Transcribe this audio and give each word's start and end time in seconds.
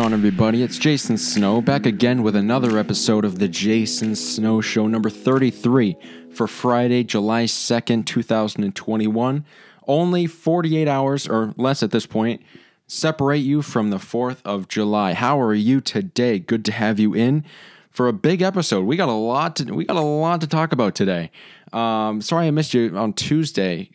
on, 0.00 0.14
everybody? 0.14 0.62
It's 0.62 0.78
Jason 0.78 1.18
Snow 1.18 1.60
back 1.60 1.84
again 1.84 2.22
with 2.22 2.34
another 2.34 2.78
episode 2.78 3.22
of 3.22 3.38
the 3.38 3.48
Jason 3.48 4.16
Snow 4.16 4.62
Show, 4.62 4.86
number 4.86 5.10
33 5.10 5.94
for 6.32 6.46
Friday, 6.46 7.04
July 7.04 7.44
2nd, 7.44 8.06
2021. 8.06 9.44
Only 9.86 10.26
48 10.26 10.88
hours 10.88 11.28
or 11.28 11.52
less 11.58 11.82
at 11.82 11.90
this 11.90 12.06
point 12.06 12.40
separate 12.86 13.40
you 13.40 13.60
from 13.60 13.90
the 13.90 13.98
4th 13.98 14.38
of 14.42 14.68
July. 14.68 15.12
How 15.12 15.38
are 15.38 15.52
you 15.52 15.82
today? 15.82 16.38
Good 16.38 16.64
to 16.64 16.72
have 16.72 16.98
you 16.98 17.12
in 17.12 17.44
for 17.90 18.08
a 18.08 18.14
big 18.14 18.40
episode. 18.40 18.86
We 18.86 18.96
got 18.96 19.10
a 19.10 19.12
lot 19.12 19.56
to 19.56 19.64
we 19.70 19.84
got 19.84 19.98
a 19.98 20.00
lot 20.00 20.40
to 20.40 20.46
talk 20.46 20.72
about 20.72 20.94
today. 20.94 21.30
Um, 21.74 22.22
sorry 22.22 22.46
I 22.46 22.52
missed 22.52 22.72
you 22.72 22.96
on 22.96 23.12
Tuesday. 23.12 23.90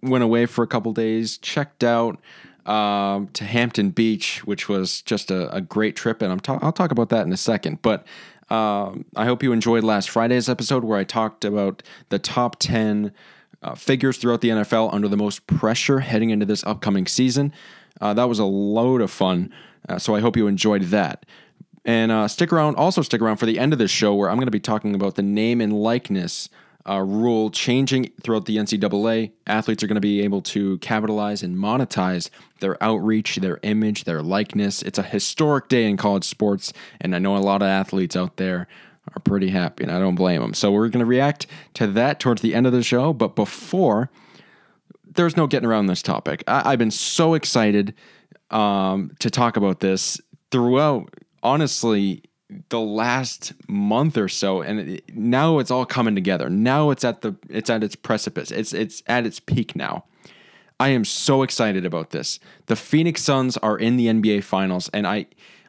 Went 0.00 0.24
away 0.24 0.46
for 0.46 0.64
a 0.64 0.66
couple 0.66 0.94
days, 0.94 1.36
checked 1.36 1.84
out 1.84 2.18
um, 2.70 3.26
to 3.32 3.44
Hampton 3.44 3.90
Beach, 3.90 4.46
which 4.46 4.68
was 4.68 5.02
just 5.02 5.32
a, 5.32 5.52
a 5.52 5.60
great 5.60 5.96
trip, 5.96 6.22
and 6.22 6.30
I'm 6.30 6.38
ta- 6.38 6.60
I'll 6.62 6.72
talk 6.72 6.92
about 6.92 7.08
that 7.08 7.26
in 7.26 7.32
a 7.32 7.36
second. 7.36 7.82
But 7.82 8.06
um, 8.48 9.04
I 9.16 9.24
hope 9.24 9.42
you 9.42 9.52
enjoyed 9.52 9.82
last 9.82 10.08
Friday's 10.08 10.48
episode 10.48 10.84
where 10.84 10.96
I 10.96 11.02
talked 11.02 11.44
about 11.44 11.82
the 12.10 12.20
top 12.20 12.60
ten 12.60 13.12
uh, 13.62 13.74
figures 13.74 14.18
throughout 14.18 14.40
the 14.40 14.50
NFL 14.50 14.94
under 14.94 15.08
the 15.08 15.16
most 15.16 15.48
pressure 15.48 15.98
heading 15.98 16.30
into 16.30 16.46
this 16.46 16.62
upcoming 16.62 17.06
season. 17.06 17.52
Uh, 18.00 18.14
that 18.14 18.28
was 18.28 18.38
a 18.38 18.44
load 18.44 19.00
of 19.00 19.10
fun, 19.10 19.52
uh, 19.88 19.98
so 19.98 20.14
I 20.14 20.20
hope 20.20 20.36
you 20.36 20.46
enjoyed 20.46 20.82
that. 20.84 21.26
And 21.84 22.12
uh, 22.12 22.28
stick 22.28 22.52
around, 22.52 22.76
also 22.76 23.02
stick 23.02 23.20
around 23.20 23.38
for 23.38 23.46
the 23.46 23.58
end 23.58 23.72
of 23.72 23.80
this 23.80 23.90
show 23.90 24.14
where 24.14 24.30
I'm 24.30 24.36
going 24.36 24.46
to 24.46 24.52
be 24.52 24.60
talking 24.60 24.94
about 24.94 25.16
the 25.16 25.22
name 25.22 25.60
and 25.60 25.72
likeness 25.72 26.48
uh, 26.88 27.00
rule 27.00 27.50
changing 27.50 28.10
throughout 28.22 28.46
the 28.46 28.56
NCAA. 28.56 29.32
Athletes 29.46 29.82
are 29.82 29.86
going 29.86 29.96
to 29.96 30.00
be 30.00 30.22
able 30.22 30.42
to 30.42 30.78
capitalize 30.78 31.42
and 31.42 31.56
monetize 31.56 32.30
their 32.60 32.82
outreach, 32.82 33.36
their 33.36 33.58
image, 33.62 34.04
their 34.04 34.22
likeness. 34.22 34.82
It's 34.82 34.98
a 34.98 35.02
historic 35.02 35.68
day 35.68 35.84
in 35.84 35.96
college 35.96 36.24
sports, 36.24 36.72
and 37.00 37.14
I 37.14 37.18
know 37.18 37.36
a 37.36 37.38
lot 37.38 37.62
of 37.62 37.68
athletes 37.68 38.16
out 38.16 38.36
there 38.36 38.66
are 39.14 39.20
pretty 39.20 39.50
happy, 39.50 39.84
and 39.84 39.92
I 39.92 39.98
don't 39.98 40.14
blame 40.14 40.40
them. 40.40 40.54
So 40.54 40.70
we're 40.70 40.88
going 40.88 41.04
to 41.04 41.06
react 41.06 41.46
to 41.74 41.86
that 41.88 42.20
towards 42.20 42.42
the 42.42 42.54
end 42.54 42.66
of 42.66 42.72
the 42.72 42.82
show. 42.82 43.12
But 43.12 43.34
before, 43.34 44.10
there's 45.14 45.36
no 45.36 45.46
getting 45.46 45.68
around 45.68 45.86
this 45.86 46.02
topic. 46.02 46.44
I, 46.46 46.70
have 46.70 46.78
been 46.78 46.90
so 46.90 47.34
excited 47.34 47.94
um, 48.50 49.12
to 49.18 49.30
talk 49.30 49.56
about 49.56 49.80
this 49.80 50.20
throughout, 50.50 51.14
honestly, 51.42 52.22
the 52.68 52.80
last 52.80 53.52
month 53.68 54.16
or 54.16 54.28
so 54.28 54.60
and 54.60 54.80
it, 54.80 55.16
now 55.16 55.58
it's 55.58 55.70
all 55.70 55.86
coming 55.86 56.14
together. 56.14 56.50
Now 56.50 56.90
it's 56.90 57.04
at 57.04 57.20
the 57.22 57.36
it's 57.48 57.70
at 57.70 57.84
its 57.84 57.96
precipice. 57.96 58.50
It's 58.50 58.72
it's 58.72 59.02
at 59.06 59.26
its 59.26 59.40
peak 59.40 59.76
now. 59.76 60.04
I 60.78 60.88
am 60.88 61.04
so 61.04 61.42
excited 61.42 61.84
about 61.84 62.10
this. 62.10 62.40
The 62.66 62.76
phoenix 62.76 63.22
suns 63.22 63.56
are 63.58 63.78
in 63.78 63.96
the 63.96 64.06
nba 64.06 64.42
finals 64.42 64.88
and 64.92 65.06
i 65.06 65.26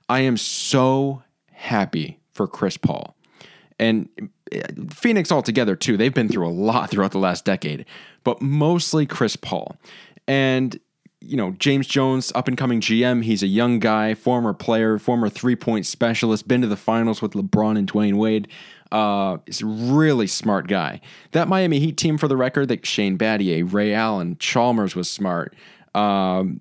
i 0.09 0.19
am 0.21 0.37
so 0.37 1.23
happy 1.51 2.19
for 2.33 2.47
chris 2.47 2.77
paul. 2.77 3.15
And 3.79 4.09
eh, 4.51 4.61
phoenix 4.89 5.31
altogether 5.31 5.75
too. 5.75 5.97
They've 5.97 6.13
been 6.13 6.29
through 6.29 6.47
a 6.47 6.49
lot 6.49 6.89
throughout 6.89 7.11
the 7.11 7.19
last 7.19 7.45
decade 7.45 7.85
but 8.23 8.41
mostly 8.41 9.05
chris 9.05 9.35
paul. 9.35 9.75
And 10.27 10.79
you 11.21 11.37
know, 11.37 11.51
James 11.51 11.87
Jones, 11.87 12.31
up 12.35 12.47
and 12.47 12.57
coming 12.57 12.81
GM. 12.81 13.23
He's 13.23 13.43
a 13.43 13.47
young 13.47 13.79
guy, 13.79 14.13
former 14.15 14.53
player, 14.53 14.97
former 14.97 15.29
three 15.29 15.55
point 15.55 15.85
specialist, 15.85 16.47
been 16.47 16.61
to 16.61 16.67
the 16.67 16.75
finals 16.75 17.21
with 17.21 17.33
LeBron 17.33 17.77
and 17.77 17.91
Dwyane 17.91 18.15
Wade. 18.15 18.47
Uh, 18.91 19.37
a 19.47 19.65
really 19.65 20.27
smart 20.27 20.67
guy. 20.67 20.99
That 21.31 21.47
Miami 21.47 21.79
Heat 21.79 21.95
team, 21.95 22.17
for 22.17 22.27
the 22.27 22.35
record, 22.35 22.67
that 22.67 22.85
Shane 22.85 23.17
Battier, 23.17 23.71
Ray 23.71 23.93
Allen, 23.93 24.35
Chalmers 24.37 24.95
was 24.95 25.09
smart. 25.09 25.55
Um, 25.95 26.59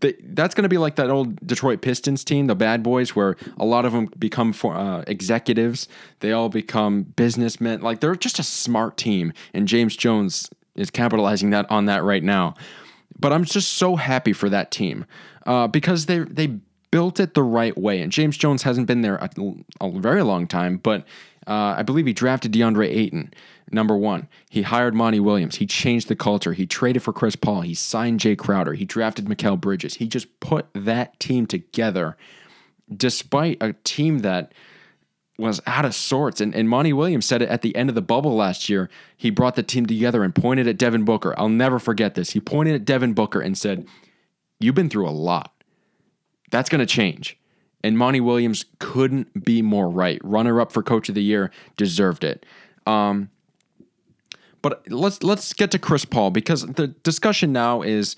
that's 0.00 0.54
going 0.54 0.64
to 0.64 0.68
be 0.68 0.78
like 0.78 0.96
that 0.96 1.08
old 1.10 1.46
Detroit 1.46 1.80
Pistons 1.80 2.24
team, 2.24 2.48
the 2.48 2.56
Bad 2.56 2.82
Boys, 2.82 3.14
where 3.14 3.36
a 3.56 3.64
lot 3.64 3.84
of 3.84 3.92
them 3.92 4.08
become 4.18 4.52
for, 4.52 4.74
uh, 4.74 5.04
executives. 5.06 5.88
They 6.20 6.32
all 6.32 6.48
become 6.48 7.04
businessmen. 7.04 7.80
Like 7.80 8.00
they're 8.00 8.16
just 8.16 8.38
a 8.38 8.42
smart 8.42 8.96
team, 8.96 9.32
and 9.54 9.68
James 9.68 9.96
Jones 9.96 10.50
is 10.74 10.90
capitalizing 10.90 11.50
that 11.50 11.70
on 11.70 11.86
that 11.86 12.02
right 12.02 12.22
now. 12.22 12.54
But 13.18 13.32
I'm 13.32 13.44
just 13.44 13.74
so 13.74 13.96
happy 13.96 14.32
for 14.32 14.48
that 14.48 14.70
team 14.70 15.04
uh, 15.46 15.68
because 15.68 16.06
they 16.06 16.20
they 16.20 16.58
built 16.90 17.20
it 17.20 17.34
the 17.34 17.42
right 17.42 17.76
way. 17.76 18.00
And 18.00 18.12
James 18.12 18.36
Jones 18.36 18.62
hasn't 18.62 18.86
been 18.86 19.02
there 19.02 19.16
a, 19.16 19.30
a 19.80 19.90
very 19.90 20.22
long 20.22 20.46
time, 20.46 20.76
but 20.76 21.06
uh, 21.46 21.74
I 21.76 21.82
believe 21.82 22.06
he 22.06 22.12
drafted 22.12 22.52
DeAndre 22.52 22.86
Ayton, 22.88 23.32
number 23.70 23.96
one. 23.96 24.28
He 24.50 24.62
hired 24.62 24.94
Monty 24.94 25.18
Williams. 25.18 25.56
He 25.56 25.66
changed 25.66 26.08
the 26.08 26.16
culture. 26.16 26.52
He 26.52 26.66
traded 26.66 27.02
for 27.02 27.12
Chris 27.12 27.34
Paul. 27.34 27.62
He 27.62 27.74
signed 27.74 28.20
Jae 28.20 28.38
Crowder. 28.38 28.74
He 28.74 28.84
drafted 28.84 29.24
Mikal 29.24 29.60
Bridges. 29.60 29.94
He 29.94 30.06
just 30.06 30.38
put 30.40 30.66
that 30.74 31.18
team 31.18 31.46
together 31.46 32.16
despite 32.94 33.58
a 33.60 33.72
team 33.84 34.20
that– 34.20 34.52
was 35.42 35.60
out 35.66 35.84
of 35.84 35.94
sorts. 35.94 36.40
And, 36.40 36.54
and 36.54 36.68
Monty 36.68 36.92
Williams 36.92 37.26
said 37.26 37.42
it 37.42 37.48
at 37.48 37.62
the 37.62 37.74
end 37.76 37.88
of 37.88 37.94
the 37.94 38.02
bubble 38.02 38.34
last 38.34 38.68
year. 38.68 38.88
He 39.16 39.30
brought 39.30 39.56
the 39.56 39.62
team 39.62 39.86
together 39.86 40.22
and 40.22 40.34
pointed 40.34 40.66
at 40.66 40.78
Devin 40.78 41.04
Booker. 41.04 41.34
I'll 41.38 41.48
never 41.48 41.78
forget 41.78 42.14
this. 42.14 42.30
He 42.30 42.40
pointed 42.40 42.74
at 42.74 42.84
Devin 42.84 43.12
Booker 43.14 43.40
and 43.40 43.56
said, 43.56 43.86
You've 44.60 44.76
been 44.76 44.88
through 44.88 45.08
a 45.08 45.10
lot. 45.10 45.52
That's 46.50 46.68
going 46.68 46.78
to 46.78 46.86
change. 46.86 47.36
And 47.82 47.98
Monty 47.98 48.20
Williams 48.20 48.64
couldn't 48.78 49.44
be 49.44 49.60
more 49.60 49.90
right. 49.90 50.20
Runner 50.22 50.60
up 50.60 50.70
for 50.70 50.82
Coach 50.82 51.08
of 51.08 51.16
the 51.16 51.22
Year, 51.22 51.50
deserved 51.76 52.22
it. 52.22 52.46
Um, 52.86 53.30
but 54.60 54.88
let's 54.88 55.22
let's 55.24 55.52
get 55.52 55.72
to 55.72 55.78
Chris 55.78 56.04
Paul 56.04 56.30
because 56.30 56.62
the 56.62 56.88
discussion 56.88 57.52
now 57.52 57.82
is 57.82 58.14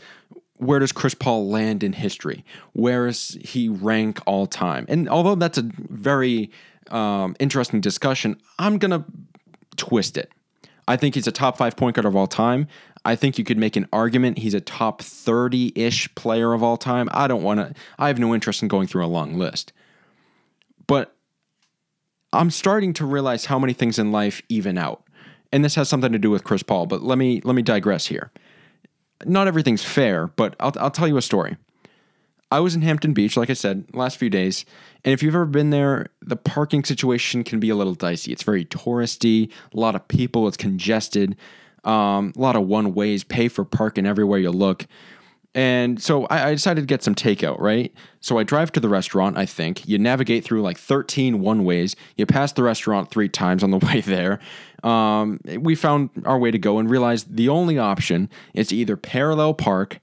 where 0.56 0.78
does 0.78 0.92
Chris 0.92 1.14
Paul 1.14 1.48
land 1.48 1.82
in 1.82 1.94
history? 1.94 2.44
Where 2.72 3.06
is 3.06 3.38
he 3.42 3.68
rank 3.68 4.20
all 4.26 4.46
time? 4.46 4.84
And 4.88 5.08
although 5.08 5.34
that's 5.34 5.58
a 5.58 5.62
very 5.62 6.50
um, 6.90 7.36
interesting 7.38 7.80
discussion, 7.80 8.40
I'm 8.58 8.78
going 8.78 8.90
to 8.90 9.04
twist 9.76 10.16
it. 10.16 10.30
I 10.86 10.96
think 10.96 11.14
he's 11.14 11.26
a 11.26 11.32
top 11.32 11.56
five 11.56 11.76
point 11.76 11.96
guard 11.96 12.04
of 12.04 12.14
all 12.16 12.26
time. 12.26 12.68
I 13.04 13.16
think 13.16 13.38
you 13.38 13.44
could 13.44 13.58
make 13.58 13.76
an 13.76 13.86
argument 13.92 14.38
he's 14.38 14.54
a 14.54 14.60
top 14.60 15.02
30 15.02 15.72
ish 15.74 16.14
player 16.14 16.52
of 16.52 16.62
all 16.62 16.76
time. 16.76 17.08
I 17.12 17.26
don't 17.26 17.42
want 17.42 17.60
to, 17.60 17.74
I 17.98 18.08
have 18.08 18.18
no 18.18 18.34
interest 18.34 18.62
in 18.62 18.68
going 18.68 18.86
through 18.86 19.04
a 19.04 19.08
long 19.08 19.38
list. 19.38 19.72
But 20.86 21.14
I'm 22.32 22.50
starting 22.50 22.92
to 22.94 23.06
realize 23.06 23.46
how 23.46 23.58
many 23.58 23.72
things 23.72 23.98
in 23.98 24.10
life 24.10 24.42
even 24.48 24.78
out. 24.78 25.04
And 25.52 25.64
this 25.64 25.74
has 25.76 25.88
something 25.88 26.12
to 26.12 26.18
do 26.18 26.30
with 26.30 26.44
Chris 26.44 26.62
Paul, 26.62 26.86
but 26.86 27.02
let 27.02 27.16
me 27.16 27.40
let 27.44 27.54
me 27.54 27.62
digress 27.62 28.06
here. 28.06 28.32
Not 29.24 29.46
everything's 29.46 29.84
fair, 29.84 30.26
but 30.26 30.56
I'll, 30.58 30.72
I'll 30.80 30.90
tell 30.90 31.06
you 31.06 31.16
a 31.16 31.22
story. 31.22 31.56
I 32.50 32.60
was 32.60 32.74
in 32.74 32.82
Hampton 32.82 33.14
Beach, 33.14 33.36
like 33.36 33.50
I 33.50 33.54
said, 33.54 33.84
last 33.92 34.16
few 34.16 34.30
days. 34.30 34.64
And 35.04 35.12
if 35.12 35.22
you've 35.22 35.34
ever 35.34 35.46
been 35.46 35.70
there, 35.70 36.06
the 36.22 36.36
parking 36.36 36.84
situation 36.84 37.44
can 37.44 37.60
be 37.60 37.70
a 37.70 37.74
little 37.74 37.94
dicey. 37.94 38.32
It's 38.32 38.42
very 38.42 38.64
touristy, 38.64 39.50
a 39.72 39.80
lot 39.80 39.94
of 39.94 40.06
people, 40.08 40.46
it's 40.46 40.56
congested, 40.56 41.36
um, 41.84 42.32
a 42.36 42.40
lot 42.40 42.56
of 42.56 42.66
one 42.66 42.94
ways, 42.94 43.24
pay 43.24 43.48
for 43.48 43.64
parking 43.64 44.06
everywhere 44.06 44.38
you 44.38 44.50
look. 44.50 44.86
And 45.54 46.02
so 46.02 46.24
I, 46.26 46.48
I, 46.48 46.54
decided 46.54 46.80
to 46.80 46.86
get 46.86 47.04
some 47.04 47.14
takeout, 47.14 47.60
right? 47.60 47.92
So 48.20 48.38
I 48.38 48.42
drive 48.42 48.72
to 48.72 48.80
the 48.80 48.88
restaurant, 48.88 49.38
I 49.38 49.46
think. 49.46 49.86
You 49.86 49.98
navigate 49.98 50.42
through 50.42 50.62
like 50.62 50.78
13 50.78 51.40
one 51.40 51.64
ways. 51.64 51.94
You 52.16 52.26
pass 52.26 52.52
the 52.52 52.64
restaurant 52.64 53.10
three 53.10 53.28
times 53.28 53.62
on 53.62 53.70
the 53.70 53.78
way 53.86 54.00
there. 54.00 54.40
Um, 54.82 55.40
we 55.60 55.76
found 55.76 56.10
our 56.24 56.38
way 56.38 56.50
to 56.50 56.58
go 56.58 56.78
and 56.78 56.90
realized 56.90 57.36
the 57.36 57.48
only 57.48 57.78
option 57.78 58.28
is 58.52 58.68
to 58.68 58.76
either 58.76 58.96
parallel 58.96 59.54
park 59.54 60.00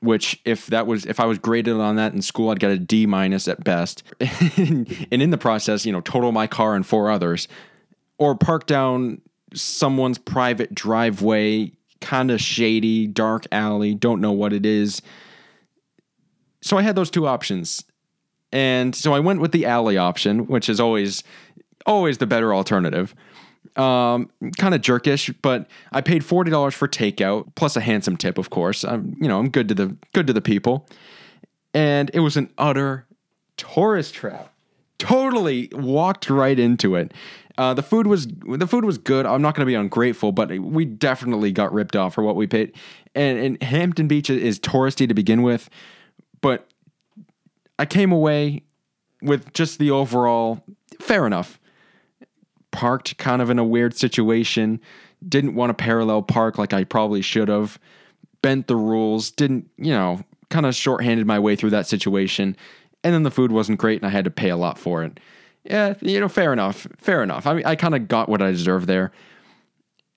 which 0.00 0.40
if 0.44 0.66
that 0.68 0.86
was 0.86 1.06
if 1.06 1.20
I 1.20 1.26
was 1.26 1.38
graded 1.38 1.74
on 1.76 1.96
that 1.96 2.12
in 2.12 2.22
school, 2.22 2.50
I'd 2.50 2.60
get 2.60 2.70
a 2.70 2.78
D 2.78 3.06
minus 3.06 3.48
at 3.48 3.62
best. 3.62 4.02
and 4.20 4.86
in 5.10 5.30
the 5.30 5.38
process, 5.38 5.84
you 5.84 5.92
know, 5.92 6.00
total 6.00 6.32
my 6.32 6.46
car 6.46 6.74
and 6.74 6.86
four 6.86 7.10
others, 7.10 7.48
or 8.18 8.34
park 8.34 8.66
down 8.66 9.20
someone's 9.54 10.18
private 10.18 10.74
driveway, 10.74 11.72
kind 12.00 12.30
of 12.30 12.40
shady, 12.40 13.06
dark 13.06 13.46
alley, 13.52 13.94
don't 13.94 14.20
know 14.20 14.32
what 14.32 14.52
it 14.52 14.64
is. 14.64 15.02
So 16.62 16.76
I 16.76 16.82
had 16.82 16.94
those 16.94 17.10
two 17.10 17.26
options. 17.26 17.84
And 18.52 18.94
so 18.96 19.12
I 19.14 19.20
went 19.20 19.40
with 19.40 19.52
the 19.52 19.66
alley 19.66 19.96
option, 19.96 20.46
which 20.46 20.68
is 20.68 20.80
always 20.80 21.22
always 21.86 22.18
the 22.18 22.26
better 22.26 22.54
alternative. 22.54 23.14
Um, 23.76 24.30
kind 24.58 24.74
of 24.74 24.80
jerkish, 24.80 25.32
but 25.42 25.68
I 25.92 26.00
paid 26.00 26.24
forty 26.24 26.50
dollars 26.50 26.74
for 26.74 26.88
takeout 26.88 27.54
plus 27.54 27.76
a 27.76 27.80
handsome 27.80 28.16
tip, 28.16 28.36
of 28.36 28.50
course. 28.50 28.84
I'm, 28.84 29.16
you 29.20 29.28
know, 29.28 29.38
I'm 29.38 29.48
good 29.48 29.68
to 29.68 29.74
the 29.74 29.96
good 30.12 30.26
to 30.26 30.32
the 30.32 30.40
people, 30.40 30.88
and 31.72 32.10
it 32.12 32.20
was 32.20 32.36
an 32.36 32.50
utter 32.58 33.06
tourist 33.56 34.14
trap. 34.14 34.52
Totally 34.98 35.68
walked 35.72 36.28
right 36.28 36.58
into 36.58 36.96
it. 36.96 37.14
Uh, 37.56 37.74
the 37.74 37.82
food 37.82 38.06
was 38.06 38.26
the 38.26 38.66
food 38.66 38.84
was 38.84 38.98
good. 38.98 39.24
I'm 39.24 39.40
not 39.40 39.54
going 39.54 39.66
to 39.66 39.70
be 39.70 39.74
ungrateful, 39.74 40.32
but 40.32 40.50
we 40.58 40.84
definitely 40.84 41.52
got 41.52 41.72
ripped 41.72 41.94
off 41.94 42.14
for 42.14 42.24
what 42.24 42.34
we 42.34 42.46
paid. 42.46 42.72
And, 43.14 43.38
and 43.38 43.62
Hampton 43.62 44.08
Beach 44.08 44.30
is 44.30 44.58
touristy 44.58 45.06
to 45.06 45.14
begin 45.14 45.42
with, 45.42 45.70
but 46.40 46.66
I 47.78 47.86
came 47.86 48.12
away 48.12 48.62
with 49.22 49.52
just 49.52 49.78
the 49.78 49.90
overall 49.90 50.64
fair 50.98 51.26
enough 51.26 51.59
parked 52.70 53.18
kind 53.18 53.42
of 53.42 53.50
in 53.50 53.58
a 53.58 53.64
weird 53.64 53.96
situation, 53.96 54.80
didn't 55.28 55.54
want 55.54 55.70
to 55.70 55.74
parallel 55.74 56.22
park 56.22 56.58
like 56.58 56.72
I 56.72 56.84
probably 56.84 57.22
should 57.22 57.48
have, 57.48 57.78
bent 58.42 58.66
the 58.66 58.76
rules, 58.76 59.30
didn't, 59.30 59.70
you 59.76 59.92
know, 59.92 60.22
kind 60.48 60.66
of 60.66 60.74
shorthanded 60.74 61.26
my 61.26 61.38
way 61.38 61.56
through 61.56 61.70
that 61.70 61.86
situation. 61.86 62.56
and 63.02 63.14
then 63.14 63.22
the 63.22 63.30
food 63.30 63.52
wasn't 63.52 63.78
great 63.78 64.00
and 64.00 64.06
I 64.06 64.10
had 64.10 64.24
to 64.24 64.30
pay 64.30 64.50
a 64.50 64.56
lot 64.56 64.78
for 64.78 65.02
it. 65.02 65.18
Yeah, 65.64 65.94
you 66.00 66.20
know, 66.20 66.28
fair 66.28 66.52
enough. 66.52 66.86
Fair 66.96 67.22
enough. 67.22 67.46
I 67.46 67.54
mean, 67.54 67.66
I 67.66 67.76
kind 67.76 67.94
of 67.94 68.08
got 68.08 68.28
what 68.28 68.42
I 68.42 68.50
deserved 68.50 68.86
there. 68.86 69.12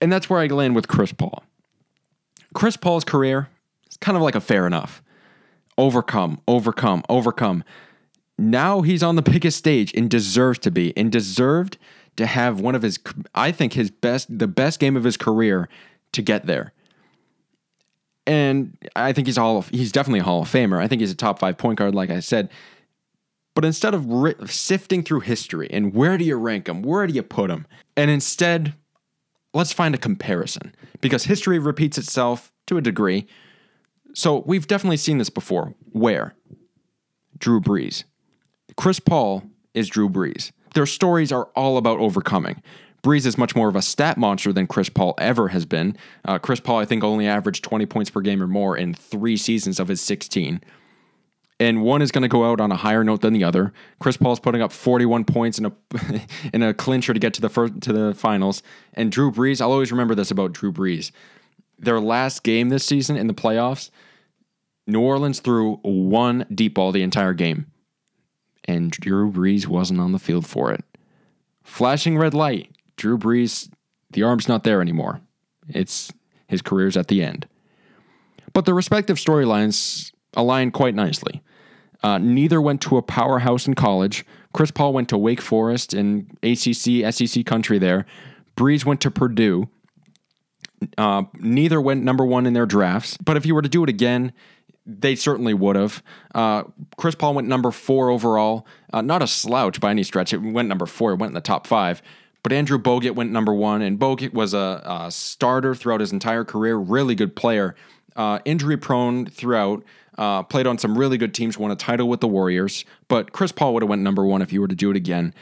And 0.02 0.12
that's 0.12 0.30
where 0.30 0.40
I 0.40 0.48
land 0.48 0.76
with 0.76 0.88
Chris 0.88 1.14
Paul. 1.14 1.44
Chris 2.54 2.78
Paul's 2.78 3.04
career 3.04 3.50
is 3.90 3.98
kind 3.98 4.18
of 4.18 4.24
like 4.24 4.36
a 4.36 4.42
fair 4.42 4.68
enough. 4.68 5.02
Overcome, 5.78 6.40
overcome, 6.48 7.04
overcome. 7.10 7.64
Now 8.38 8.82
he's 8.82 9.04
on 9.04 9.16
the 9.16 9.22
biggest 9.22 9.58
stage 9.58 9.94
and 9.94 10.10
deserves 10.10 10.60
to 10.60 10.72
be 10.72 10.96
and 10.98 11.12
deserved 11.12 11.78
to 12.18 12.26
have 12.26 12.60
one 12.60 12.76
of 12.76 12.82
his 12.82 13.00
I 13.34 13.52
think 13.52 13.74
his 13.74 13.92
best 13.92 14.38
the 14.38 14.48
best 14.48 14.80
game 14.80 14.96
of 14.96 15.04
his 15.04 15.18
career 15.18 15.70
to 16.14 16.22
get 16.22 16.46
there. 16.46 16.74
And 18.26 18.78
I 18.96 19.12
think 19.12 19.28
he's 19.28 19.38
all 19.38 19.62
he's 19.64 19.92
definitely 19.92 20.20
a 20.20 20.24
Hall 20.24 20.42
of 20.42 20.50
Famer. 20.50 20.80
I 20.80 20.88
think 20.88 21.02
he's 21.02 21.12
a 21.12 21.16
top 21.16 21.40
5 21.40 21.58
point 21.58 21.80
guard 21.80 21.96
like 21.96 22.10
I 22.10 22.20
said. 22.20 22.50
But 23.56 23.66
instead 23.66 23.94
of 23.94 24.08
ri- 24.08 24.36
sifting 24.48 25.04
through 25.04 25.22
history 25.22 25.68
and 25.70 25.94
where 25.94 26.18
do 26.18 26.26
you 26.26 26.36
rank 26.36 26.68
him? 26.68 26.82
Where 26.82 27.06
do 27.06 27.14
you 27.14 27.24
put 27.24 27.52
him? 27.52 27.68
And 27.96 28.10
instead 28.10 28.74
let's 29.54 29.74
find 29.74 29.94
a 29.94 30.00
comparison 30.00 30.74
because 31.02 31.26
history 31.26 31.60
repeats 31.60 31.98
itself 31.98 32.52
to 32.68 32.78
a 32.78 32.82
degree. 32.82 33.28
So 34.14 34.44
we've 34.46 34.68
definitely 34.68 34.98
seen 34.98 35.18
this 35.18 35.30
before. 35.30 35.74
Where? 35.92 36.36
Drew 37.38 37.60
Brees. 37.60 38.04
Chris 38.78 39.00
Paul 39.00 39.44
is 39.74 39.90
Drew 39.90 40.10
Brees. 40.10 40.52
Their 40.74 40.86
stories 40.86 41.32
are 41.32 41.46
all 41.56 41.78
about 41.78 42.00
overcoming. 42.00 42.62
Brees 43.04 43.26
is 43.26 43.38
much 43.38 43.56
more 43.56 43.68
of 43.68 43.76
a 43.76 43.82
stat 43.82 44.18
monster 44.18 44.54
than 44.54 44.66
Chris 44.66 44.90
Paul 44.90 45.14
ever 45.18 45.50
has 45.50 45.66
been. 45.66 45.98
Uh, 46.24 46.40
Chris 46.40 46.60
Paul, 46.60 46.80
I 46.80 46.86
think, 46.86 47.04
only 47.04 47.28
averaged 47.28 47.64
20 47.64 47.86
points 47.86 48.10
per 48.10 48.22
game 48.22 48.42
or 48.42 48.48
more 48.48 48.78
in 48.78 48.94
three 48.94 49.36
seasons 49.36 49.80
of 49.80 49.90
his 49.90 50.00
16 50.02 50.62
and 51.60 51.82
one 51.82 52.02
is 52.02 52.12
going 52.12 52.24
to 52.24 52.28
go 52.28 52.50
out 52.50 52.60
on 52.60 52.72
a 52.72 52.76
higher 52.76 53.04
note 53.04 53.22
than 53.22 53.34
the 53.34 53.44
other. 53.44 53.74
Chris 54.00 54.18
Paul's 54.18 54.40
putting 54.40 54.62
up 54.62 54.72
41 54.72 55.26
points 55.26 55.60
in 55.60 55.66
a 55.66 55.72
in 56.54 56.64
a 56.64 56.74
clincher 56.74 57.14
to 57.14 57.20
get 57.20 57.34
to 57.36 57.42
the 57.42 57.50
first 57.50 57.82
to 57.82 57.94
the 57.94 58.14
finals, 58.14 58.64
and 58.94 59.12
Drew 59.12 59.32
Brees. 59.32 59.62
I'll 59.62 59.72
always 59.72 59.92
remember 59.92 60.16
this 60.16 60.32
about 60.32 60.54
Drew 60.54 60.72
Brees. 60.72 61.12
Their 61.80 62.00
last 62.00 62.44
game 62.44 62.70
this 62.70 62.86
season 62.86 63.18
in 63.18 63.28
the 63.28 63.34
playoffs, 63.34 63.90
New 64.88 65.02
Orleans 65.02 65.40
threw 65.40 65.76
one 65.84 66.46
deep 66.54 66.76
ball 66.76 66.92
the 66.92 67.04
entire 67.04 67.34
game, 67.34 67.68
and 68.66 68.92
Drew 68.92 69.32
Brees 69.32 69.68
wasn't 69.68 70.00
on 70.00 70.12
the 70.12 70.20
field 70.20 70.46
for 70.46 70.72
it. 70.72 70.84
Flashing 71.64 72.18
red 72.18 72.34
light. 72.34 72.72
Drew 72.96 73.18
Brees, 73.18 73.70
the 74.12 74.24
arm's 74.24 74.48
not 74.48 74.64
there 74.64 74.82
anymore. 74.82 75.22
It's 75.68 76.12
his 76.48 76.62
career's 76.62 76.98
at 76.98 77.08
the 77.08 77.24
end. 77.24 77.48
But 78.54 78.66
the 78.66 78.74
respective 78.74 79.18
storylines 79.18 80.12
align 80.36 80.72
quite 80.72 80.96
nicely. 80.96 81.42
Uh, 82.04 82.18
neither 82.18 82.62
went 82.62 82.82
to 82.82 82.98
a 82.98 83.02
powerhouse 83.02 83.66
in 83.66 83.74
college. 83.74 84.26
Chris 84.54 84.72
Paul 84.72 84.94
went 84.94 85.10
to 85.10 85.18
Wake 85.18 85.42
Forest 85.42 85.94
in 85.94 86.28
ACC, 86.44 87.12
SEC 87.14 87.46
country 87.46 87.80
there. 87.80 88.06
Brees 88.56 88.86
went 88.86 89.02
to 89.02 89.10
Purdue. 89.10 89.70
Uh, 90.98 91.24
neither 91.40 91.80
went 91.80 92.04
number 92.04 92.26
one 92.26 92.46
in 92.46 92.54
their 92.54 92.66
drafts. 92.66 93.18
But 93.18 93.38
if 93.38 93.46
you 93.46 93.56
were 93.56 93.62
to 93.62 93.70
do 93.70 93.84
it 93.84 93.90
again, 93.90 94.34
they 94.86 95.16
certainly 95.16 95.54
would 95.54 95.76
have. 95.76 96.04
Uh, 96.36 96.64
Chris 96.98 97.16
Paul 97.16 97.36
went 97.36 97.48
number 97.48 97.72
four 97.72 98.10
overall. 98.10 98.68
Uh, 98.92 99.02
not 99.02 99.22
a 99.22 99.28
slouch 99.28 99.80
by 99.80 99.92
any 99.92 100.04
stretch. 100.04 100.34
It 100.34 100.38
went 100.40 100.68
number 100.68 100.86
four. 100.86 101.14
It 101.14 101.20
went 101.20 101.32
in 101.32 101.36
the 101.36 101.42
top 101.42 101.68
five. 101.68 102.02
But 102.44 102.52
Andrew 102.52 102.78
Bogut 102.78 103.16
went 103.16 103.32
number 103.32 103.54
one, 103.54 103.82
and 103.82 103.98
Bogut 103.98 104.34
was 104.34 104.54
a, 104.54 104.82
a 104.86 105.12
starter 105.12 105.74
throughout 105.74 106.02
his 106.02 106.12
entire 106.12 106.44
career. 106.44 106.76
Really 106.76 107.16
good 107.16 107.36
player. 107.36 107.76
Uh, 108.16 108.40
injury 108.44 108.78
prone 108.78 109.26
throughout. 109.26 109.84
Uh, 110.18 110.44
played 110.44 110.68
on 110.68 110.78
some 110.78 110.98
really 110.98 111.18
good 111.18 111.34
teams, 111.34 111.58
won 111.58 111.72
a 111.72 111.76
title 111.76 112.08
with 112.08 112.20
the 112.20 112.28
Warriors, 112.28 112.86
but 113.08 113.32
Chris 113.32 113.52
Paul 113.52 113.74
would 113.74 113.82
have 113.82 113.90
went 113.90 114.04
number 114.04 114.24
one 114.24 114.44
if 114.44 114.54
you 114.54 114.62
were 114.62 114.68
to 114.68 114.76
do 114.76 114.92
it 114.92 114.96
again. 114.96 115.34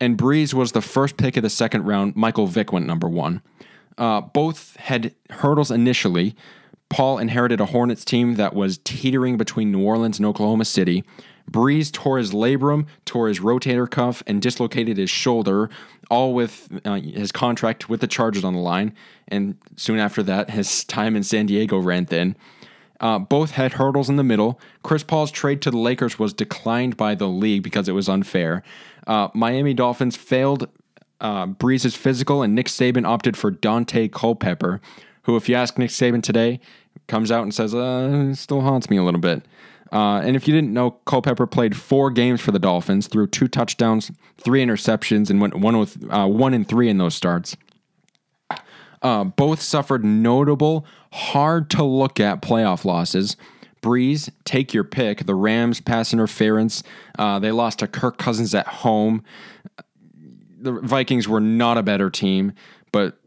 And 0.00 0.16
Brees 0.16 0.54
was 0.54 0.72
the 0.72 0.80
first 0.80 1.18
pick 1.18 1.36
of 1.36 1.42
the 1.42 1.50
second 1.50 1.84
round. 1.84 2.16
Michael 2.16 2.46
Vick 2.46 2.72
went 2.72 2.86
number 2.86 3.06
one. 3.08 3.42
Uh, 3.98 4.22
both 4.22 4.74
had 4.76 5.14
hurdles 5.28 5.70
initially. 5.70 6.34
Paul 6.90 7.18
inherited 7.18 7.60
a 7.60 7.66
Hornets 7.66 8.04
team 8.04 8.34
that 8.34 8.54
was 8.54 8.78
teetering 8.78 9.36
between 9.36 9.72
New 9.72 9.82
Orleans 9.82 10.18
and 10.18 10.26
Oklahoma 10.26 10.64
City. 10.64 11.04
Brees 11.50 11.90
tore 11.90 12.18
his 12.18 12.32
labrum, 12.32 12.86
tore 13.04 13.28
his 13.28 13.40
rotator 13.40 13.90
cuff, 13.90 14.22
and 14.26 14.42
dislocated 14.42 14.98
his 14.98 15.08
shoulder, 15.08 15.70
all 16.10 16.34
with 16.34 16.68
uh, 16.84 16.96
his 16.96 17.32
contract 17.32 17.88
with 17.88 18.00
the 18.00 18.06
Chargers 18.06 18.44
on 18.44 18.54
the 18.54 18.60
line. 18.60 18.94
And 19.28 19.56
soon 19.76 19.98
after 19.98 20.22
that, 20.24 20.50
his 20.50 20.84
time 20.84 21.16
in 21.16 21.22
San 21.22 21.46
Diego 21.46 21.78
ran 21.78 22.06
thin. 22.06 22.36
Uh, 23.00 23.18
both 23.18 23.52
had 23.52 23.74
hurdles 23.74 24.10
in 24.10 24.16
the 24.16 24.24
middle. 24.24 24.60
Chris 24.82 25.02
Paul's 25.02 25.30
trade 25.30 25.62
to 25.62 25.70
the 25.70 25.78
Lakers 25.78 26.18
was 26.18 26.34
declined 26.34 26.96
by 26.96 27.14
the 27.14 27.28
league 27.28 27.62
because 27.62 27.88
it 27.88 27.92
was 27.92 28.08
unfair. 28.08 28.62
Uh, 29.06 29.28
Miami 29.32 29.72
Dolphins 29.72 30.16
failed 30.16 30.68
uh, 31.20 31.46
Brees's 31.46 31.96
physical, 31.96 32.42
and 32.42 32.54
Nick 32.54 32.66
Saban 32.66 33.06
opted 33.06 33.36
for 33.36 33.50
Daunte 33.50 34.12
Culpepper, 34.12 34.80
who, 35.22 35.36
if 35.36 35.48
you 35.48 35.54
ask 35.54 35.78
Nick 35.78 35.90
Saban 35.90 36.22
today, 36.22 36.60
comes 37.06 37.30
out 37.30 37.42
and 37.42 37.54
says, 37.54 37.74
uh, 37.74 38.34
still 38.34 38.60
haunts 38.60 38.90
me 38.90 38.96
a 38.96 39.02
little 39.02 39.20
bit. 39.20 39.44
Uh, 39.92 40.20
and 40.20 40.36
if 40.36 40.46
you 40.46 40.54
didn't 40.54 40.72
know, 40.72 40.92
Culpepper 41.04 41.46
played 41.46 41.76
four 41.76 42.10
games 42.10 42.40
for 42.40 42.52
the 42.52 42.58
Dolphins, 42.58 43.08
threw 43.08 43.26
two 43.26 43.48
touchdowns, 43.48 44.12
three 44.38 44.64
interceptions, 44.64 45.30
and 45.30 45.40
went 45.40 45.56
one 45.56 45.78
with 45.78 46.04
uh, 46.10 46.26
one 46.26 46.54
and 46.54 46.68
three 46.68 46.88
in 46.88 46.98
those 46.98 47.14
starts. 47.14 47.56
Uh, 49.02 49.24
both 49.24 49.60
suffered 49.60 50.04
notable, 50.04 50.86
hard 51.12 51.70
to 51.70 51.82
look 51.82 52.20
at 52.20 52.42
playoff 52.42 52.84
losses. 52.84 53.36
Brees, 53.82 54.30
take 54.44 54.74
your 54.74 54.84
pick. 54.84 55.24
The 55.24 55.34
Rams 55.34 55.80
pass 55.80 56.12
interference. 56.12 56.82
Uh, 57.18 57.38
they 57.38 57.50
lost 57.50 57.78
to 57.78 57.88
Kirk 57.88 58.18
Cousins 58.18 58.54
at 58.54 58.66
home. 58.66 59.24
The 60.60 60.72
Vikings 60.72 61.26
were 61.26 61.40
not 61.40 61.78
a 61.78 61.82
better 61.82 62.10
team, 62.10 62.52
but 62.92 63.18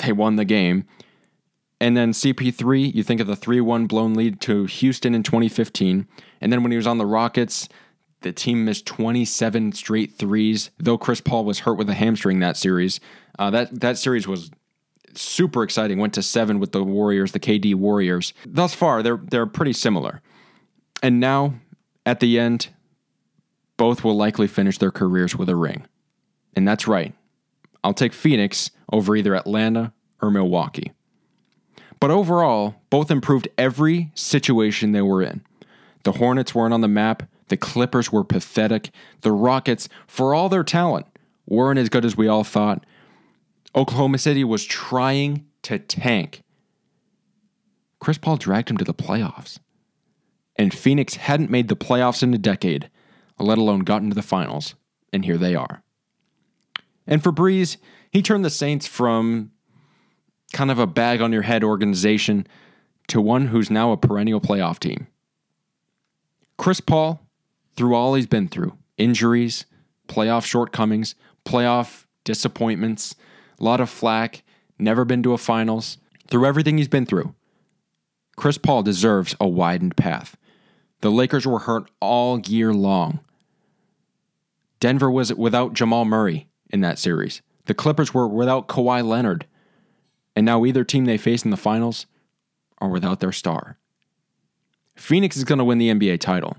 they 0.00 0.12
won 0.12 0.36
the 0.36 0.44
game. 0.44 0.84
And 1.80 1.96
then 1.96 2.12
CP3, 2.12 2.94
you 2.94 3.02
think 3.02 3.20
of 3.20 3.26
the 3.26 3.36
3 3.36 3.60
1 3.60 3.86
blown 3.86 4.14
lead 4.14 4.40
to 4.42 4.66
Houston 4.66 5.14
in 5.14 5.22
2015. 5.22 6.06
And 6.40 6.52
then 6.52 6.62
when 6.62 6.72
he 6.72 6.76
was 6.76 6.86
on 6.86 6.98
the 6.98 7.06
Rockets, 7.06 7.68
the 8.20 8.32
team 8.32 8.66
missed 8.66 8.84
27 8.84 9.72
straight 9.72 10.12
threes, 10.18 10.70
though 10.78 10.98
Chris 10.98 11.22
Paul 11.22 11.44
was 11.44 11.60
hurt 11.60 11.78
with 11.78 11.88
a 11.88 11.94
hamstring 11.94 12.40
that 12.40 12.58
series. 12.58 13.00
Uh, 13.38 13.50
that, 13.50 13.80
that 13.80 13.96
series 13.96 14.28
was 14.28 14.50
super 15.14 15.62
exciting. 15.62 15.98
Went 15.98 16.14
to 16.14 16.22
seven 16.22 16.60
with 16.60 16.72
the 16.72 16.84
Warriors, 16.84 17.32
the 17.32 17.40
KD 17.40 17.74
Warriors. 17.74 18.34
Thus 18.44 18.74
far, 18.74 19.02
they're 19.02 19.16
they're 19.16 19.46
pretty 19.46 19.72
similar. 19.72 20.20
And 21.02 21.18
now, 21.18 21.54
at 22.04 22.20
the 22.20 22.38
end, 22.38 22.68
both 23.76 24.04
will 24.04 24.16
likely 24.16 24.46
finish 24.46 24.78
their 24.78 24.90
careers 24.90 25.34
with 25.34 25.48
a 25.48 25.56
ring. 25.56 25.86
And 26.54 26.68
that's 26.68 26.86
right. 26.86 27.14
I'll 27.82 27.94
take 27.94 28.12
Phoenix 28.12 28.70
over 28.92 29.16
either 29.16 29.34
Atlanta 29.34 29.94
or 30.20 30.30
Milwaukee. 30.30 30.92
But 32.00 32.10
overall, 32.10 32.76
both 32.88 33.10
improved 33.10 33.48
every 33.58 34.10
situation 34.14 34.92
they 34.92 35.02
were 35.02 35.22
in. 35.22 35.42
The 36.02 36.12
Hornets 36.12 36.54
weren't 36.54 36.72
on 36.72 36.80
the 36.80 36.88
map. 36.88 37.24
The 37.48 37.58
Clippers 37.58 38.10
were 38.10 38.24
pathetic. 38.24 38.90
The 39.20 39.32
Rockets, 39.32 39.88
for 40.06 40.34
all 40.34 40.48
their 40.48 40.64
talent, 40.64 41.06
weren't 41.46 41.78
as 41.78 41.90
good 41.90 42.06
as 42.06 42.16
we 42.16 42.26
all 42.26 42.44
thought. 42.44 42.86
Oklahoma 43.74 44.18
City 44.18 44.44
was 44.44 44.64
trying 44.64 45.44
to 45.62 45.78
tank. 45.78 46.42
Chris 48.00 48.16
Paul 48.16 48.38
dragged 48.38 48.70
him 48.70 48.78
to 48.78 48.84
the 48.84 48.94
playoffs. 48.94 49.58
And 50.56 50.72
Phoenix 50.72 51.16
hadn't 51.16 51.50
made 51.50 51.68
the 51.68 51.76
playoffs 51.76 52.22
in 52.22 52.32
a 52.32 52.38
decade, 52.38 52.90
let 53.38 53.58
alone 53.58 53.80
gotten 53.80 54.08
to 54.08 54.14
the 54.14 54.22
finals. 54.22 54.74
And 55.12 55.24
here 55.24 55.38
they 55.38 55.54
are. 55.54 55.82
And 57.06 57.22
for 57.22 57.32
Brees, 57.32 57.76
he 58.10 58.22
turned 58.22 58.44
the 58.44 58.50
Saints 58.50 58.86
from 58.86 59.50
kind 60.52 60.70
of 60.70 60.78
a 60.78 60.86
bag 60.86 61.20
on 61.20 61.32
your 61.32 61.42
head 61.42 61.64
organization 61.64 62.46
to 63.08 63.20
one 63.20 63.46
who's 63.46 63.70
now 63.70 63.92
a 63.92 63.96
perennial 63.96 64.40
playoff 64.40 64.78
team. 64.78 65.06
Chris 66.56 66.80
Paul, 66.80 67.20
through 67.76 67.94
all 67.94 68.14
he's 68.14 68.26
been 68.26 68.48
through 68.48 68.76
injuries, 68.98 69.64
playoff 70.08 70.44
shortcomings, 70.44 71.14
playoff 71.44 72.04
disappointments, 72.24 73.14
a 73.58 73.64
lot 73.64 73.80
of 73.80 73.88
flack, 73.88 74.42
never 74.78 75.04
been 75.04 75.22
to 75.22 75.32
a 75.32 75.38
finals. 75.38 75.98
Through 76.28 76.46
everything 76.46 76.78
he's 76.78 76.88
been 76.88 77.06
through, 77.06 77.34
Chris 78.36 78.58
Paul 78.58 78.82
deserves 78.82 79.34
a 79.40 79.48
widened 79.48 79.96
path. 79.96 80.36
The 81.00 81.10
Lakers 81.10 81.46
were 81.46 81.60
hurt 81.60 81.90
all 82.00 82.40
year 82.40 82.72
long. 82.72 83.20
Denver 84.80 85.10
was 85.10 85.34
without 85.34 85.74
Jamal 85.74 86.04
Murray 86.04 86.48
in 86.70 86.80
that 86.80 86.98
series. 86.98 87.42
The 87.66 87.74
Clippers 87.74 88.14
were 88.14 88.28
without 88.28 88.68
Kawhi 88.68 89.04
Leonard. 89.04 89.46
And 90.36 90.46
now 90.46 90.64
either 90.64 90.84
team 90.84 91.04
they 91.04 91.18
face 91.18 91.44
in 91.44 91.50
the 91.50 91.56
finals 91.56 92.06
are 92.78 92.88
without 92.88 93.20
their 93.20 93.32
star. 93.32 93.78
Phoenix 94.96 95.36
is 95.36 95.44
going 95.44 95.58
to 95.58 95.64
win 95.64 95.78
the 95.78 95.90
NBA 95.90 96.20
title. 96.20 96.58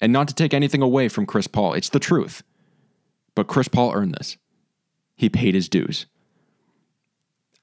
And 0.00 0.12
not 0.12 0.28
to 0.28 0.34
take 0.34 0.52
anything 0.52 0.82
away 0.82 1.08
from 1.08 1.26
Chris 1.26 1.46
Paul, 1.46 1.74
it's 1.74 1.88
the 1.88 2.00
truth. 2.00 2.42
But 3.34 3.46
Chris 3.46 3.68
Paul 3.68 3.92
earned 3.94 4.14
this. 4.14 4.36
He 5.16 5.28
paid 5.28 5.54
his 5.54 5.68
dues. 5.68 6.06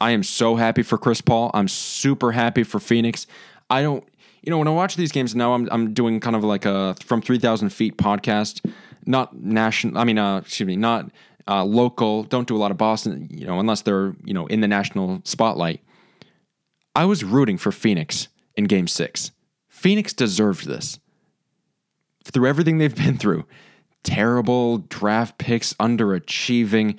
I 0.02 0.12
am 0.12 0.24
so 0.24 0.56
happy 0.56 0.82
for 0.82 0.98
Chris 0.98 1.20
Paul. 1.20 1.52
I'm 1.54 1.68
super 1.68 2.32
happy 2.32 2.64
for 2.64 2.80
Phoenix. 2.80 3.28
I 3.70 3.82
don't, 3.82 4.04
you 4.42 4.50
know, 4.50 4.58
when 4.58 4.68
I 4.68 4.72
watch 4.72 4.96
these 4.96 5.12
games 5.12 5.36
now, 5.36 5.54
I'm 5.54 5.68
I'm 5.72 5.94
doing 5.94 6.22
kind 6.22 6.36
of 6.36 6.44
like 6.44 6.66
a 6.66 6.96
from 7.04 7.22
three 7.22 7.40
thousand 7.40 7.70
feet 7.70 7.98
podcast, 7.98 8.66
not 9.06 9.36
national. 9.36 9.98
I 9.98 10.06
mean, 10.06 10.18
uh, 10.18 10.38
excuse 10.38 10.66
me, 10.66 10.78
not 10.78 11.12
uh, 11.50 11.66
local. 11.66 12.24
Don't 12.24 12.48
do 12.48 12.56
a 12.56 12.60
lot 12.60 12.72
of 12.72 12.78
Boston, 12.78 13.28
you 13.32 13.46
know, 13.46 13.60
unless 13.60 13.82
they're 13.82 14.16
you 14.24 14.34
know 14.34 14.46
in 14.48 14.62
the 14.62 14.68
national 14.68 15.22
spotlight. 15.26 15.82
I 16.96 17.06
was 17.06 17.24
rooting 17.24 17.58
for 17.58 17.72
Phoenix 17.72 18.28
in 18.56 18.66
Game 18.66 18.88
Six. 18.88 19.32
Phoenix 19.68 20.14
deserved 20.14 20.68
this 20.68 21.00
through 22.24 22.48
everything 22.48 22.78
they've 22.78 22.96
been 22.96 23.18
through. 23.18 23.46
Terrible 24.04 24.78
draft 24.78 25.38
picks, 25.38 25.74
underachieving. 25.74 26.98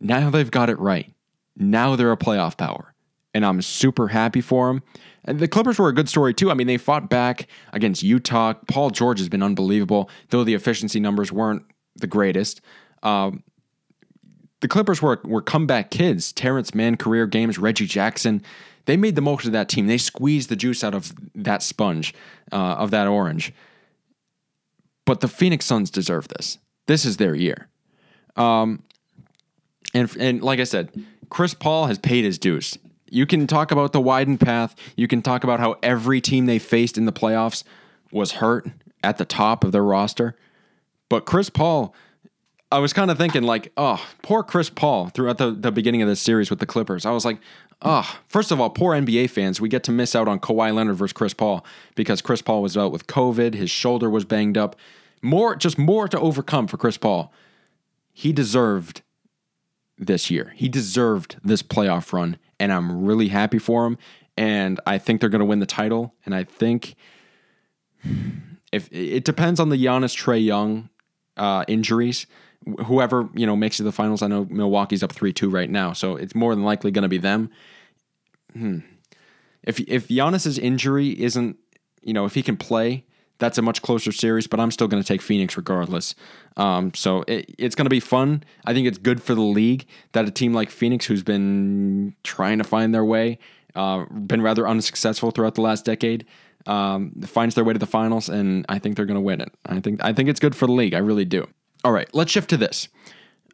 Now 0.00 0.30
they've 0.30 0.50
got 0.50 0.70
it 0.70 0.78
right. 0.78 1.12
Now 1.56 1.96
they're 1.96 2.12
a 2.12 2.16
playoff 2.16 2.58
power, 2.58 2.94
and 3.32 3.46
I'm 3.46 3.62
super 3.62 4.08
happy 4.08 4.40
for 4.40 4.68
them. 4.68 4.82
And 5.24 5.40
the 5.40 5.48
Clippers 5.48 5.78
were 5.78 5.88
a 5.88 5.94
good 5.94 6.08
story 6.08 6.34
too. 6.34 6.50
I 6.50 6.54
mean, 6.54 6.66
they 6.66 6.76
fought 6.76 7.08
back 7.08 7.48
against 7.72 8.02
Utah. 8.02 8.52
Paul 8.68 8.90
George 8.90 9.20
has 9.20 9.30
been 9.30 9.42
unbelievable, 9.42 10.10
though 10.28 10.44
the 10.44 10.54
efficiency 10.54 11.00
numbers 11.00 11.32
weren't 11.32 11.62
the 11.96 12.06
greatest. 12.06 12.60
Um, 13.02 13.42
the 14.64 14.68
Clippers 14.68 15.02
were 15.02 15.20
were 15.24 15.42
comeback 15.42 15.90
kids. 15.90 16.32
Terance 16.32 16.74
Mann 16.74 16.96
career 16.96 17.26
games, 17.26 17.58
Reggie 17.58 17.84
Jackson. 17.84 18.42
They 18.86 18.96
made 18.96 19.14
the 19.14 19.20
most 19.20 19.44
of 19.44 19.52
that 19.52 19.68
team. 19.68 19.88
They 19.88 19.98
squeezed 19.98 20.48
the 20.48 20.56
juice 20.56 20.82
out 20.82 20.94
of 20.94 21.12
that 21.34 21.62
sponge, 21.62 22.14
uh, 22.50 22.56
of 22.78 22.90
that 22.90 23.06
orange. 23.06 23.52
But 25.04 25.20
the 25.20 25.28
Phoenix 25.28 25.66
Suns 25.66 25.90
deserve 25.90 26.28
this. 26.28 26.56
This 26.86 27.04
is 27.04 27.18
their 27.18 27.34
year. 27.34 27.68
Um, 28.36 28.82
and 29.92 30.10
and 30.16 30.42
like 30.42 30.60
I 30.60 30.64
said, 30.64 30.88
Chris 31.28 31.52
Paul 31.52 31.84
has 31.88 31.98
paid 31.98 32.24
his 32.24 32.38
dues. 32.38 32.78
You 33.10 33.26
can 33.26 33.46
talk 33.46 33.70
about 33.70 33.92
the 33.92 34.00
widened 34.00 34.40
path. 34.40 34.74
You 34.96 35.06
can 35.06 35.20
talk 35.20 35.44
about 35.44 35.60
how 35.60 35.76
every 35.82 36.22
team 36.22 36.46
they 36.46 36.58
faced 36.58 36.96
in 36.96 37.04
the 37.04 37.12
playoffs 37.12 37.64
was 38.10 38.32
hurt 38.32 38.66
at 39.02 39.18
the 39.18 39.26
top 39.26 39.62
of 39.62 39.72
their 39.72 39.84
roster. 39.84 40.38
But 41.10 41.26
Chris 41.26 41.50
Paul, 41.50 41.94
I 42.74 42.78
was 42.78 42.92
kind 42.92 43.08
of 43.08 43.16
thinking, 43.16 43.44
like, 43.44 43.72
oh, 43.76 44.04
poor 44.22 44.42
Chris 44.42 44.68
Paul 44.68 45.08
throughout 45.08 45.38
the, 45.38 45.52
the 45.52 45.70
beginning 45.70 46.02
of 46.02 46.08
this 46.08 46.20
series 46.20 46.50
with 46.50 46.58
the 46.58 46.66
Clippers. 46.66 47.06
I 47.06 47.12
was 47.12 47.24
like, 47.24 47.38
oh, 47.82 48.18
first 48.26 48.50
of 48.50 48.60
all, 48.60 48.68
poor 48.68 48.94
NBA 48.94 49.30
fans. 49.30 49.60
We 49.60 49.68
get 49.68 49.84
to 49.84 49.92
miss 49.92 50.16
out 50.16 50.26
on 50.26 50.40
Kawhi 50.40 50.74
Leonard 50.74 50.96
versus 50.96 51.12
Chris 51.12 51.34
Paul 51.34 51.64
because 51.94 52.20
Chris 52.20 52.42
Paul 52.42 52.62
was 52.62 52.76
out 52.76 52.90
with 52.90 53.06
COVID. 53.06 53.54
His 53.54 53.70
shoulder 53.70 54.10
was 54.10 54.24
banged 54.24 54.58
up. 54.58 54.74
More, 55.22 55.54
just 55.54 55.78
more 55.78 56.08
to 56.08 56.18
overcome 56.18 56.66
for 56.66 56.76
Chris 56.76 56.96
Paul. 56.96 57.32
He 58.12 58.32
deserved 58.32 59.02
this 59.96 60.28
year. 60.28 60.52
He 60.56 60.68
deserved 60.68 61.36
this 61.44 61.62
playoff 61.62 62.12
run 62.12 62.38
and 62.58 62.72
I'm 62.72 63.04
really 63.04 63.28
happy 63.28 63.60
for 63.60 63.86
him. 63.86 63.98
And 64.36 64.80
I 64.84 64.98
think 64.98 65.20
they're 65.20 65.30
going 65.30 65.38
to 65.38 65.44
win 65.44 65.60
the 65.60 65.66
title. 65.66 66.12
And 66.26 66.34
I 66.34 66.42
think 66.42 66.96
if 68.72 68.88
it 68.90 69.24
depends 69.24 69.60
on 69.60 69.68
the 69.68 69.76
Giannis 69.76 70.16
Trae 70.16 70.44
Young 70.44 70.88
uh, 71.36 71.64
injuries, 71.68 72.26
whoever 72.86 73.28
you 73.34 73.46
know 73.46 73.56
makes 73.56 73.76
it 73.76 73.78
to 73.78 73.82
the 73.84 73.92
finals. 73.92 74.22
I 74.22 74.26
know 74.26 74.46
Milwaukee's 74.50 75.02
up 75.02 75.12
three 75.12 75.32
two 75.32 75.50
right 75.50 75.70
now, 75.70 75.92
so 75.92 76.16
it's 76.16 76.34
more 76.34 76.54
than 76.54 76.64
likely 76.64 76.90
going 76.90 77.02
to 77.02 77.08
be 77.08 77.18
them. 77.18 77.50
Hmm. 78.52 78.78
If 79.62 79.80
if 79.80 80.08
Giannis's 80.08 80.58
injury 80.58 81.20
isn't, 81.20 81.56
you 82.02 82.12
know, 82.12 82.24
if 82.24 82.34
he 82.34 82.42
can 82.42 82.56
play, 82.56 83.04
that's 83.38 83.58
a 83.58 83.62
much 83.62 83.82
closer 83.82 84.12
series, 84.12 84.46
but 84.46 84.60
I'm 84.60 84.70
still 84.70 84.88
going 84.88 85.02
to 85.02 85.06
take 85.06 85.22
Phoenix 85.22 85.56
regardless. 85.56 86.14
Um, 86.56 86.92
so 86.94 87.24
it, 87.26 87.54
it's 87.58 87.74
going 87.74 87.86
to 87.86 87.90
be 87.90 88.00
fun. 88.00 88.44
I 88.64 88.72
think 88.72 88.86
it's 88.86 88.98
good 88.98 89.22
for 89.22 89.34
the 89.34 89.40
league 89.40 89.86
that 90.12 90.26
a 90.26 90.30
team 90.30 90.52
like 90.52 90.70
Phoenix, 90.70 91.06
who's 91.06 91.22
been 91.22 92.14
trying 92.22 92.58
to 92.58 92.64
find 92.64 92.94
their 92.94 93.04
way, 93.04 93.38
uh, 93.74 94.04
been 94.04 94.42
rather 94.42 94.68
unsuccessful 94.68 95.30
throughout 95.30 95.56
the 95.56 95.62
last 95.62 95.84
decade, 95.84 96.26
um, 96.66 97.12
finds 97.22 97.54
their 97.54 97.64
way 97.64 97.72
to 97.72 97.78
the 97.78 97.86
finals, 97.86 98.28
and 98.28 98.64
I 98.68 98.78
think 98.78 98.96
they're 98.96 99.06
going 99.06 99.16
to 99.16 99.20
win 99.20 99.40
it. 99.40 99.52
I 99.66 99.80
think 99.80 100.02
I 100.02 100.12
think 100.12 100.28
it's 100.28 100.40
good 100.40 100.54
for 100.54 100.66
the 100.66 100.72
league. 100.72 100.94
I 100.94 100.98
really 100.98 101.24
do. 101.24 101.46
All 101.84 101.92
right, 101.92 102.08
let's 102.14 102.32
shift 102.32 102.48
to 102.50 102.56
this. 102.56 102.88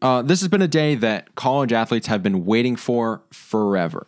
Uh, 0.01 0.23
this 0.23 0.41
has 0.41 0.49
been 0.49 0.63
a 0.63 0.69
day 0.69 0.95
that 0.95 1.35
college 1.35 1.73
athletes 1.73 2.07
have 2.07 2.23
been 2.23 2.45
waiting 2.47 2.77
for 2.77 3.23
forever. 3.33 4.07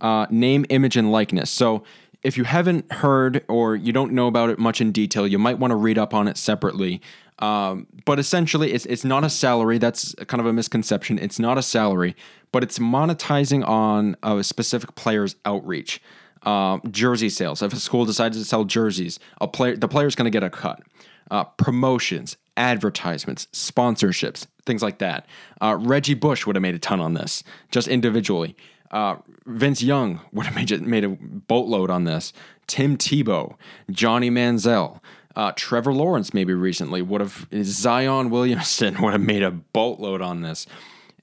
Uh, 0.00 0.26
name, 0.28 0.66
image, 0.68 0.96
and 0.96 1.12
likeness. 1.12 1.50
So 1.50 1.84
if 2.24 2.36
you 2.36 2.44
haven't 2.44 2.92
heard 2.92 3.44
or 3.48 3.76
you 3.76 3.92
don't 3.92 4.12
know 4.12 4.26
about 4.26 4.50
it 4.50 4.58
much 4.58 4.80
in 4.80 4.90
detail, 4.90 5.26
you 5.26 5.38
might 5.38 5.58
want 5.58 5.70
to 5.70 5.76
read 5.76 5.98
up 5.98 6.12
on 6.12 6.26
it 6.26 6.36
separately. 6.36 7.00
Um, 7.38 7.86
but 8.04 8.18
essentially, 8.18 8.72
it's 8.72 8.86
it's 8.86 9.04
not 9.04 9.24
a 9.24 9.30
salary. 9.30 9.78
That's 9.78 10.14
kind 10.26 10.40
of 10.40 10.46
a 10.46 10.52
misconception. 10.52 11.18
It's 11.18 11.38
not 11.38 11.56
a 11.56 11.62
salary, 11.62 12.16
but 12.52 12.62
it's 12.62 12.78
monetizing 12.78 13.66
on 13.66 14.16
a 14.22 14.42
specific 14.42 14.94
player's 14.94 15.36
outreach. 15.44 16.02
Uh, 16.42 16.78
jersey 16.90 17.30
sales. 17.30 17.62
If 17.62 17.72
a 17.72 17.76
school 17.76 18.04
decides 18.04 18.36
to 18.36 18.44
sell 18.44 18.64
jerseys, 18.64 19.18
a 19.40 19.48
player 19.48 19.76
the 19.76 19.88
player's 19.88 20.14
going 20.14 20.26
to 20.26 20.30
get 20.30 20.42
a 20.42 20.50
cut. 20.50 20.82
Uh, 21.30 21.44
promotions, 21.44 22.36
advertisements, 22.56 23.46
sponsorships, 23.52 24.46
things 24.64 24.82
like 24.82 24.98
that. 24.98 25.26
Uh, 25.60 25.76
Reggie 25.78 26.14
Bush 26.14 26.46
would 26.46 26.56
have 26.56 26.62
made 26.62 26.74
a 26.74 26.78
ton 26.78 27.00
on 27.00 27.14
this, 27.14 27.42
just 27.70 27.88
individually. 27.88 28.56
Uh, 28.90 29.16
Vince 29.46 29.82
Young 29.82 30.20
would 30.32 30.46
have 30.46 30.54
made, 30.54 30.80
made 30.82 31.04
a 31.04 31.08
boatload 31.08 31.90
on 31.90 32.04
this. 32.04 32.32
Tim 32.66 32.96
Tebow, 32.96 33.56
Johnny 33.90 34.30
Manziel, 34.30 35.00
uh, 35.36 35.52
Trevor 35.56 35.92
Lawrence, 35.92 36.32
maybe 36.32 36.54
recently 36.54 37.02
would 37.02 37.20
have. 37.20 37.48
Zion 37.62 38.30
Williamson 38.30 38.96
would 39.02 39.12
have 39.12 39.20
made 39.20 39.42
a 39.42 39.50
boatload 39.50 40.22
on 40.22 40.42
this. 40.42 40.66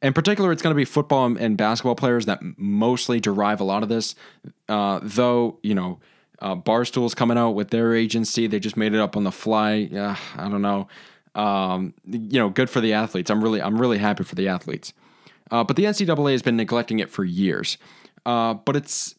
In 0.02 0.14
particular, 0.14 0.52
it's 0.52 0.62
going 0.62 0.74
to 0.74 0.78
be 0.78 0.86
football 0.86 1.38
and 1.38 1.58
basketball 1.58 1.96
players 1.96 2.26
that 2.26 2.40
mostly 2.58 3.20
derive 3.20 3.62
a 3.62 3.64
lot 3.64 3.84
of 3.84 3.90
this. 3.90 4.16
Uh, 4.68 5.00
though, 5.04 5.60
you 5.62 5.76
know, 5.76 6.00
uh, 6.40 6.56
Barstool's 6.56 7.14
coming 7.14 7.38
out 7.38 7.52
with 7.52 7.70
their 7.70 7.94
agency. 7.94 8.48
They 8.48 8.60
just 8.60 8.76
made 8.76 8.94
it 8.94 9.00
up 9.00 9.16
on 9.16 9.24
the 9.24 9.32
fly. 9.32 9.90
Uh, 9.94 10.16
I 10.36 10.50
don't 10.50 10.64
know. 10.64 10.88
Um, 11.36 11.94
you 12.06 12.40
know, 12.40 12.50
good 12.50 12.70
for 12.70 12.82
the 12.82 12.94
athletes. 12.94 13.30
I'm 13.32 13.44
really, 13.44 13.62
I'm 13.62 13.80
really 13.80 13.98
happy 13.98 14.24
for 14.24 14.36
the 14.36 14.48
athletes. 14.48 14.94
Uh, 15.50 15.64
but 15.64 15.76
the 15.76 15.84
NCAA 15.84 16.32
has 16.32 16.42
been 16.42 16.58
neglecting 16.58 17.00
it 17.00 17.10
for 17.10 17.24
years. 17.24 17.78
Uh, 18.26 18.54
but 18.54 18.76
it's 18.76 19.16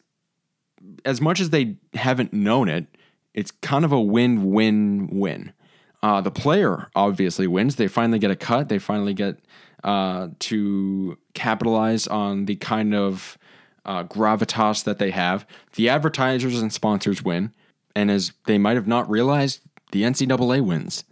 as 1.05 1.21
much 1.21 1.39
as 1.39 1.49
they 1.49 1.77
haven't 1.93 2.33
known 2.33 2.69
it, 2.69 2.87
it's 3.33 3.51
kind 3.51 3.85
of 3.85 3.91
a 3.91 3.99
win 3.99 4.51
win 4.51 5.09
win. 5.11 5.53
Uh, 6.01 6.21
the 6.21 6.31
player 6.31 6.89
obviously 6.95 7.47
wins. 7.47 7.77
They 7.77 7.87
finally 7.87 8.19
get 8.19 8.31
a 8.31 8.35
cut. 8.35 8.69
They 8.69 8.79
finally 8.79 9.13
get 9.13 9.39
uh, 9.83 10.29
to 10.39 11.17
capitalize 11.33 12.07
on 12.07 12.45
the 12.45 12.55
kind 12.57 12.93
of 12.93 13.37
uh, 13.85 14.03
gravitas 14.03 14.83
that 14.83 14.99
they 14.99 15.11
have. 15.11 15.45
The 15.75 15.89
advertisers 15.89 16.61
and 16.61 16.73
sponsors 16.73 17.23
win. 17.23 17.53
And 17.95 18.11
as 18.11 18.33
they 18.45 18.57
might 18.57 18.75
have 18.75 18.87
not 18.87 19.09
realized, 19.09 19.61
the 19.91 20.03
NCAA 20.03 20.61
wins 20.61 21.05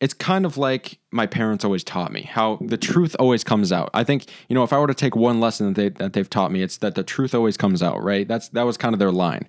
it's 0.00 0.14
kind 0.14 0.44
of 0.44 0.56
like 0.56 0.98
my 1.12 1.26
parents 1.26 1.64
always 1.64 1.84
taught 1.84 2.12
me 2.12 2.22
how 2.22 2.58
the 2.60 2.76
truth 2.76 3.14
always 3.18 3.44
comes 3.44 3.72
out. 3.72 3.90
I 3.94 4.04
think 4.04 4.26
you 4.48 4.54
know 4.54 4.64
if 4.64 4.72
I 4.72 4.78
were 4.78 4.86
to 4.86 4.94
take 4.94 5.16
one 5.16 5.40
lesson 5.40 5.72
that 5.72 5.74
they 5.74 5.88
that 5.88 6.12
they've 6.12 6.28
taught 6.28 6.52
me, 6.52 6.62
it's 6.62 6.78
that 6.78 6.94
the 6.94 7.04
truth 7.04 7.34
always 7.34 7.56
comes 7.56 7.82
out. 7.82 8.02
Right? 8.02 8.26
That's 8.26 8.48
that 8.50 8.64
was 8.64 8.76
kind 8.76 8.94
of 8.94 8.98
their 8.98 9.12
line. 9.12 9.48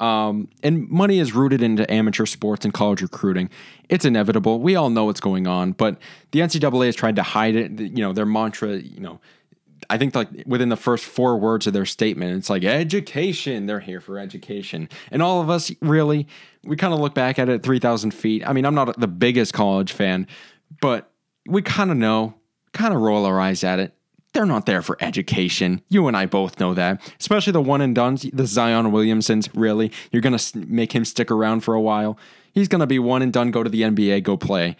Um, 0.00 0.48
and 0.64 0.88
money 0.88 1.20
is 1.20 1.34
rooted 1.34 1.62
into 1.62 1.90
amateur 1.90 2.26
sports 2.26 2.64
and 2.64 2.74
college 2.74 3.00
recruiting. 3.00 3.48
It's 3.88 4.04
inevitable. 4.04 4.60
We 4.60 4.74
all 4.74 4.90
know 4.90 5.04
what's 5.04 5.20
going 5.20 5.46
on, 5.46 5.72
but 5.72 5.98
the 6.32 6.40
NCAA 6.40 6.86
has 6.86 6.96
tried 6.96 7.16
to 7.16 7.22
hide 7.22 7.54
it. 7.54 7.78
You 7.78 8.02
know, 8.02 8.12
their 8.12 8.26
mantra. 8.26 8.76
You 8.76 9.00
know, 9.00 9.20
I 9.88 9.98
think 9.98 10.14
like 10.14 10.28
within 10.46 10.68
the 10.68 10.76
first 10.76 11.04
four 11.04 11.38
words 11.38 11.66
of 11.66 11.72
their 11.72 11.86
statement, 11.86 12.36
it's 12.36 12.50
like 12.50 12.64
education. 12.64 13.66
They're 13.66 13.80
here 13.80 14.00
for 14.00 14.18
education, 14.18 14.88
and 15.10 15.22
all 15.22 15.40
of 15.40 15.48
us 15.48 15.70
really 15.80 16.26
we 16.66 16.76
kind 16.76 16.94
of 16.94 17.00
look 17.00 17.14
back 17.14 17.38
at 17.38 17.48
it 17.48 17.62
three 17.62 17.78
thousand 17.78 18.12
feet. 18.12 18.46
I 18.46 18.52
mean, 18.52 18.64
I'm 18.64 18.74
not 18.74 18.98
the 18.98 19.08
biggest 19.08 19.52
college 19.52 19.92
fan, 19.92 20.26
but 20.80 21.10
we 21.46 21.62
kind 21.62 21.90
of 21.90 21.96
know, 21.96 22.34
kind 22.72 22.94
of 22.94 23.00
roll 23.00 23.26
our 23.26 23.40
eyes 23.40 23.64
at 23.64 23.78
it. 23.78 23.94
They're 24.32 24.46
not 24.46 24.66
there 24.66 24.82
for 24.82 24.96
education. 25.00 25.80
You 25.88 26.08
and 26.08 26.16
I 26.16 26.26
both 26.26 26.58
know 26.58 26.74
that, 26.74 27.00
especially 27.20 27.52
the 27.52 27.60
one 27.60 27.80
and 27.80 27.94
done, 27.94 28.18
the 28.32 28.46
Zion 28.46 28.90
Williamsons. 28.90 29.48
Really, 29.54 29.92
you're 30.10 30.22
gonna 30.22 30.38
make 30.54 30.92
him 30.92 31.04
stick 31.04 31.30
around 31.30 31.60
for 31.60 31.74
a 31.74 31.80
while. 31.80 32.18
He's 32.52 32.68
gonna 32.68 32.86
be 32.86 32.98
one 32.98 33.22
and 33.22 33.32
done. 33.32 33.50
Go 33.50 33.62
to 33.62 33.70
the 33.70 33.82
NBA, 33.82 34.22
go 34.22 34.36
play 34.36 34.76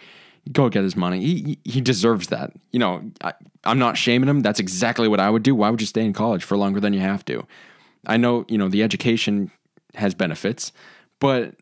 go 0.51 0.69
get 0.69 0.83
his 0.83 0.95
money. 0.95 1.21
He 1.21 1.59
he 1.63 1.81
deserves 1.81 2.27
that. 2.27 2.51
You 2.71 2.79
know, 2.79 3.11
I, 3.23 3.33
I'm 3.63 3.79
not 3.79 3.97
shaming 3.97 4.29
him. 4.29 4.41
That's 4.41 4.59
exactly 4.59 5.07
what 5.07 5.19
I 5.19 5.29
would 5.29 5.43
do. 5.43 5.55
Why 5.55 5.69
would 5.69 5.81
you 5.81 5.87
stay 5.87 6.05
in 6.05 6.13
college 6.13 6.43
for 6.43 6.57
longer 6.57 6.79
than 6.79 6.93
you 6.93 6.99
have 6.99 7.25
to? 7.25 7.45
I 8.05 8.17
know, 8.17 8.45
you 8.47 8.57
know, 8.57 8.69
the 8.69 8.83
education 8.83 9.51
has 9.95 10.13
benefits, 10.13 10.71
but 11.19 11.55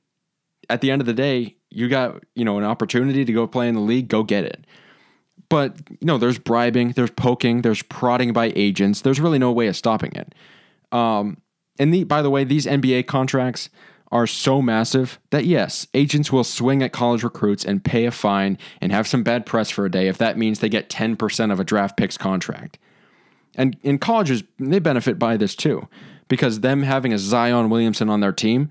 at 0.74 0.82
the 0.82 0.92
end 0.92 1.02
of 1.02 1.06
the 1.06 1.14
day, 1.14 1.56
you 1.70 1.88
got, 1.88 2.24
you 2.36 2.44
know, 2.44 2.58
an 2.58 2.64
opportunity 2.64 3.26
to 3.26 3.34
go 3.34 3.48
play 3.48 3.68
in 3.68 3.76
the 3.76 3.82
league, 3.82 4.08
go 4.08 4.24
get 4.24 4.44
it. 4.44 4.66
But, 5.50 5.78
you 5.90 6.06
know, 6.08 6.18
there's 6.18 6.40
bribing, 6.40 6.92
there's 6.92 7.12
poking, 7.12 7.62
there's 7.62 7.84
prodding 7.84 8.34
by 8.34 8.52
agents. 8.56 9.02
There's 9.02 9.20
really 9.20 9.40
no 9.40 9.52
way 9.52 9.68
of 9.68 9.76
stopping 9.76 10.12
it. 10.14 10.34
Um, 10.92 11.38
and 11.80 11.94
the, 11.94 12.04
by 12.04 12.22
the 12.22 12.30
way, 12.30 12.44
these 12.44 12.66
NBA 12.66 13.08
contracts, 13.08 13.70
are 14.14 14.28
so 14.28 14.62
massive 14.62 15.20
that 15.32 15.44
yes, 15.44 15.88
agents 15.96 16.32
will 16.32 16.44
swing 16.44 16.84
at 16.84 16.92
college 16.92 17.24
recruits 17.24 17.66
and 17.66 17.84
pay 17.84 18.06
a 18.06 18.12
fine 18.12 18.60
and 18.80 18.92
have 18.92 19.08
some 19.08 19.24
bad 19.24 19.44
press 19.44 19.72
for 19.72 19.88
a 19.88 19.92
day 19.92 20.08
if 20.08 20.20
that 20.20 20.38
means 20.38 20.60
they 20.60 20.70
get 20.70 20.88
10% 20.88 21.52
of 21.52 21.60
a 21.60 21.64
draft 21.64 21.98
pick's 21.98 22.16
contract. 22.16 22.78
And 23.56 23.76
in 23.82 23.98
colleges, 23.98 24.44
they 24.60 24.78
benefit 24.78 25.18
by 25.18 25.36
this 25.36 25.56
too, 25.56 25.88
because 26.28 26.60
them 26.60 26.84
having 26.84 27.12
a 27.12 27.18
Zion 27.18 27.72
Williamson 27.72 28.08
on 28.08 28.20
their 28.20 28.32
team, 28.32 28.70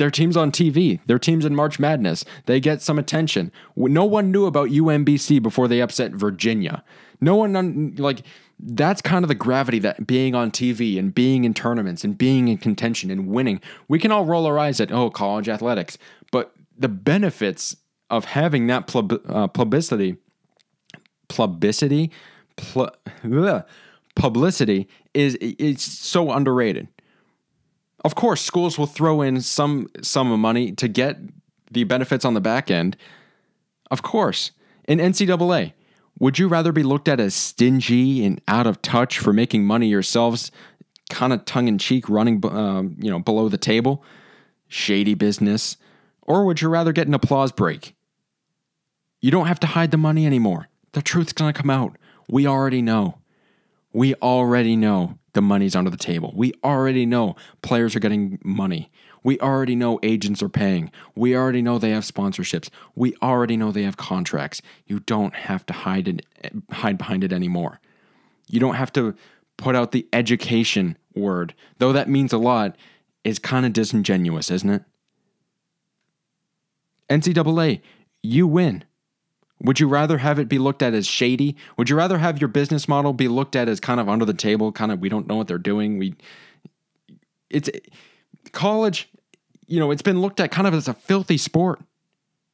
their 0.00 0.10
team's 0.10 0.34
on 0.34 0.50
TV. 0.50 0.98
Their 1.04 1.18
team's 1.18 1.44
in 1.44 1.54
March 1.54 1.78
Madness. 1.78 2.24
They 2.46 2.58
get 2.58 2.80
some 2.80 2.98
attention. 2.98 3.52
No 3.76 4.06
one 4.06 4.32
knew 4.32 4.46
about 4.46 4.70
UMBC 4.70 5.42
before 5.42 5.68
they 5.68 5.82
upset 5.82 6.12
Virginia. 6.12 6.82
No 7.20 7.36
one, 7.36 7.94
like, 7.96 8.22
that's 8.58 9.02
kind 9.02 9.26
of 9.26 9.28
the 9.28 9.34
gravity 9.34 9.78
that 9.80 10.06
being 10.06 10.34
on 10.34 10.52
TV 10.52 10.98
and 10.98 11.14
being 11.14 11.44
in 11.44 11.52
tournaments 11.52 12.02
and 12.02 12.16
being 12.16 12.48
in 12.48 12.56
contention 12.56 13.10
and 13.10 13.26
winning. 13.26 13.60
We 13.88 13.98
can 13.98 14.10
all 14.10 14.24
roll 14.24 14.46
our 14.46 14.58
eyes 14.58 14.80
at, 14.80 14.90
oh, 14.90 15.10
college 15.10 15.50
athletics. 15.50 15.98
But 16.32 16.54
the 16.78 16.88
benefits 16.88 17.76
of 18.08 18.24
having 18.24 18.68
that 18.68 18.86
plub- 18.86 19.20
uh, 19.28 19.48
publicity, 19.48 20.16
publicity, 21.28 22.10
pl- 22.56 22.96
publicity 24.16 24.88
is 25.12 25.36
it's 25.42 25.84
so 25.84 26.32
underrated. 26.32 26.88
Of 28.04 28.14
course, 28.14 28.40
schools 28.40 28.78
will 28.78 28.86
throw 28.86 29.20
in 29.20 29.40
some 29.40 29.88
sum 30.02 30.32
of 30.32 30.38
money 30.38 30.72
to 30.72 30.88
get 30.88 31.18
the 31.70 31.84
benefits 31.84 32.24
on 32.24 32.34
the 32.34 32.40
back 32.40 32.70
end. 32.70 32.96
Of 33.90 34.02
course, 34.02 34.52
in 34.88 34.98
NCAA, 34.98 35.72
would 36.18 36.38
you 36.38 36.48
rather 36.48 36.72
be 36.72 36.82
looked 36.82 37.08
at 37.08 37.20
as 37.20 37.34
stingy 37.34 38.24
and 38.24 38.40
out 38.48 38.66
of 38.66 38.80
touch 38.82 39.18
for 39.18 39.32
making 39.32 39.64
money 39.64 39.88
yourselves, 39.88 40.50
kind 41.10 41.32
of 41.32 41.44
tongue 41.44 41.68
in 41.68 41.78
cheek, 41.78 42.08
running 42.08 42.44
um, 42.46 42.96
you 42.98 43.10
know 43.10 43.18
below 43.18 43.48
the 43.48 43.58
table, 43.58 44.02
shady 44.68 45.14
business, 45.14 45.76
or 46.22 46.44
would 46.44 46.60
you 46.60 46.68
rather 46.68 46.92
get 46.92 47.06
an 47.06 47.14
applause 47.14 47.52
break? 47.52 47.94
You 49.20 49.30
don't 49.30 49.46
have 49.46 49.60
to 49.60 49.66
hide 49.66 49.90
the 49.90 49.98
money 49.98 50.24
anymore. 50.24 50.68
The 50.92 51.02
truth's 51.02 51.32
gonna 51.32 51.52
come 51.52 51.70
out. 51.70 51.96
We 52.28 52.46
already 52.46 52.80
know. 52.80 53.18
We 53.92 54.14
already 54.16 54.76
know 54.76 55.18
the 55.32 55.42
money's 55.42 55.76
under 55.76 55.90
the 55.90 55.96
table. 55.96 56.32
We 56.34 56.52
already 56.64 57.06
know 57.06 57.36
players 57.62 57.94
are 57.94 58.00
getting 58.00 58.38
money. 58.44 58.90
We 59.22 59.38
already 59.40 59.76
know 59.76 59.98
agents 60.02 60.42
are 60.42 60.48
paying. 60.48 60.90
We 61.14 61.36
already 61.36 61.62
know 61.62 61.78
they 61.78 61.90
have 61.90 62.04
sponsorships. 62.04 62.70
We 62.94 63.14
already 63.22 63.56
know 63.56 63.70
they 63.70 63.82
have 63.82 63.96
contracts. 63.96 64.62
You 64.86 65.00
don't 65.00 65.34
have 65.34 65.66
to 65.66 65.72
hide 65.72 66.08
it 66.08 66.26
hide 66.70 66.98
behind 66.98 67.22
it 67.24 67.32
anymore. 67.32 67.80
You 68.48 68.60
don't 68.60 68.76
have 68.76 68.92
to 68.94 69.14
put 69.56 69.76
out 69.76 69.92
the 69.92 70.08
education 70.12 70.96
word. 71.14 71.54
Though 71.78 71.92
that 71.92 72.08
means 72.08 72.32
a 72.32 72.38
lot, 72.38 72.76
It's 73.22 73.38
kind 73.38 73.66
of 73.66 73.74
disingenuous, 73.74 74.50
isn't 74.50 74.70
it? 74.70 74.82
NCAA, 77.10 77.82
you 78.22 78.46
win. 78.46 78.84
Would 79.62 79.78
you 79.78 79.88
rather 79.88 80.18
have 80.18 80.38
it 80.38 80.48
be 80.48 80.58
looked 80.58 80.82
at 80.82 80.94
as 80.94 81.06
shady? 81.06 81.56
Would 81.76 81.90
you 81.90 81.96
rather 81.96 82.18
have 82.18 82.40
your 82.40 82.48
business 82.48 82.88
model 82.88 83.12
be 83.12 83.28
looked 83.28 83.54
at 83.56 83.68
as 83.68 83.78
kind 83.78 84.00
of 84.00 84.08
under 84.08 84.24
the 84.24 84.34
table, 84.34 84.72
kind 84.72 84.90
of 84.90 85.00
we 85.00 85.08
don't 85.08 85.26
know 85.26 85.36
what 85.36 85.48
they're 85.48 85.58
doing? 85.58 85.98
We 85.98 86.14
it's 87.50 87.68
college, 88.52 89.08
you 89.66 89.78
know, 89.78 89.90
it's 89.90 90.02
been 90.02 90.20
looked 90.20 90.40
at 90.40 90.50
kind 90.50 90.66
of 90.66 90.74
as 90.74 90.88
a 90.88 90.94
filthy 90.94 91.36
sport 91.36 91.80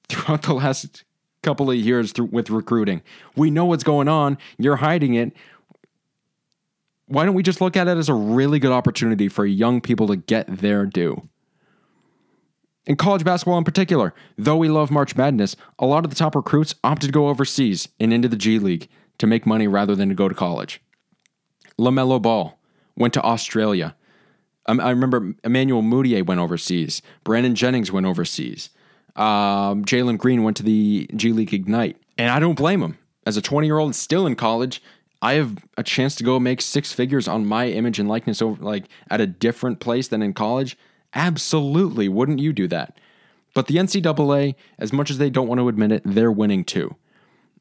throughout 0.08 0.42
the 0.42 0.54
last 0.54 1.04
couple 1.42 1.70
of 1.70 1.76
years 1.76 2.12
through, 2.12 2.26
with 2.26 2.50
recruiting. 2.50 3.02
We 3.36 3.50
know 3.50 3.66
what's 3.66 3.84
going 3.84 4.08
on, 4.08 4.38
you're 4.58 4.76
hiding 4.76 5.14
it. 5.14 5.32
Why 7.08 7.24
don't 7.24 7.34
we 7.34 7.44
just 7.44 7.60
look 7.60 7.76
at 7.76 7.86
it 7.86 7.96
as 7.96 8.08
a 8.08 8.14
really 8.14 8.58
good 8.58 8.72
opportunity 8.72 9.28
for 9.28 9.46
young 9.46 9.80
people 9.80 10.08
to 10.08 10.16
get 10.16 10.48
their 10.48 10.86
due? 10.86 11.22
In 12.86 12.96
college 12.96 13.24
basketball 13.24 13.58
in 13.58 13.64
particular, 13.64 14.14
though 14.38 14.56
we 14.56 14.68
love 14.68 14.90
March 14.90 15.16
Madness, 15.16 15.56
a 15.78 15.86
lot 15.86 16.04
of 16.04 16.10
the 16.10 16.16
top 16.16 16.36
recruits 16.36 16.74
opted 16.84 17.08
to 17.08 17.12
go 17.12 17.28
overseas 17.28 17.88
and 17.98 18.12
into 18.12 18.28
the 18.28 18.36
G 18.36 18.58
League 18.58 18.88
to 19.18 19.26
make 19.26 19.44
money 19.44 19.66
rather 19.66 19.96
than 19.96 20.08
to 20.08 20.14
go 20.14 20.28
to 20.28 20.34
college. 20.34 20.80
LaMelo 21.78 22.22
Ball 22.22 22.58
went 22.96 23.12
to 23.14 23.22
Australia. 23.22 23.96
Um, 24.66 24.80
I 24.80 24.90
remember 24.90 25.34
Emmanuel 25.42 25.82
Mudiay 25.82 26.24
went 26.24 26.40
overseas. 26.40 27.02
Brandon 27.24 27.54
Jennings 27.54 27.90
went 27.90 28.06
overseas. 28.06 28.70
Um, 29.16 29.84
Jalen 29.84 30.18
Green 30.18 30.42
went 30.42 30.56
to 30.58 30.62
the 30.62 31.08
G 31.14 31.32
League 31.32 31.54
Ignite. 31.54 31.96
And 32.18 32.30
I 32.30 32.38
don't 32.38 32.54
blame 32.54 32.82
him. 32.82 32.98
As 33.26 33.36
a 33.36 33.42
20 33.42 33.66
year 33.66 33.78
old 33.78 33.94
still 33.94 34.26
in 34.26 34.36
college, 34.36 34.80
I 35.22 35.34
have 35.34 35.58
a 35.76 35.82
chance 35.82 36.14
to 36.16 36.24
go 36.24 36.38
make 36.38 36.60
six 36.60 36.92
figures 36.92 37.26
on 37.26 37.46
my 37.46 37.68
image 37.68 37.98
and 37.98 38.08
likeness 38.08 38.40
over 38.40 38.62
like 38.62 38.84
at 39.10 39.20
a 39.20 39.26
different 39.26 39.80
place 39.80 40.08
than 40.08 40.22
in 40.22 40.34
college. 40.34 40.76
Absolutely. 41.14 42.08
Wouldn't 42.08 42.38
you 42.38 42.52
do 42.52 42.68
that? 42.68 42.98
But 43.54 43.68
the 43.68 43.76
NCAA, 43.76 44.54
as 44.78 44.92
much 44.92 45.10
as 45.10 45.18
they 45.18 45.30
don't 45.30 45.48
want 45.48 45.60
to 45.60 45.68
admit 45.68 45.92
it, 45.92 46.02
they're 46.04 46.32
winning 46.32 46.64
too. 46.64 46.94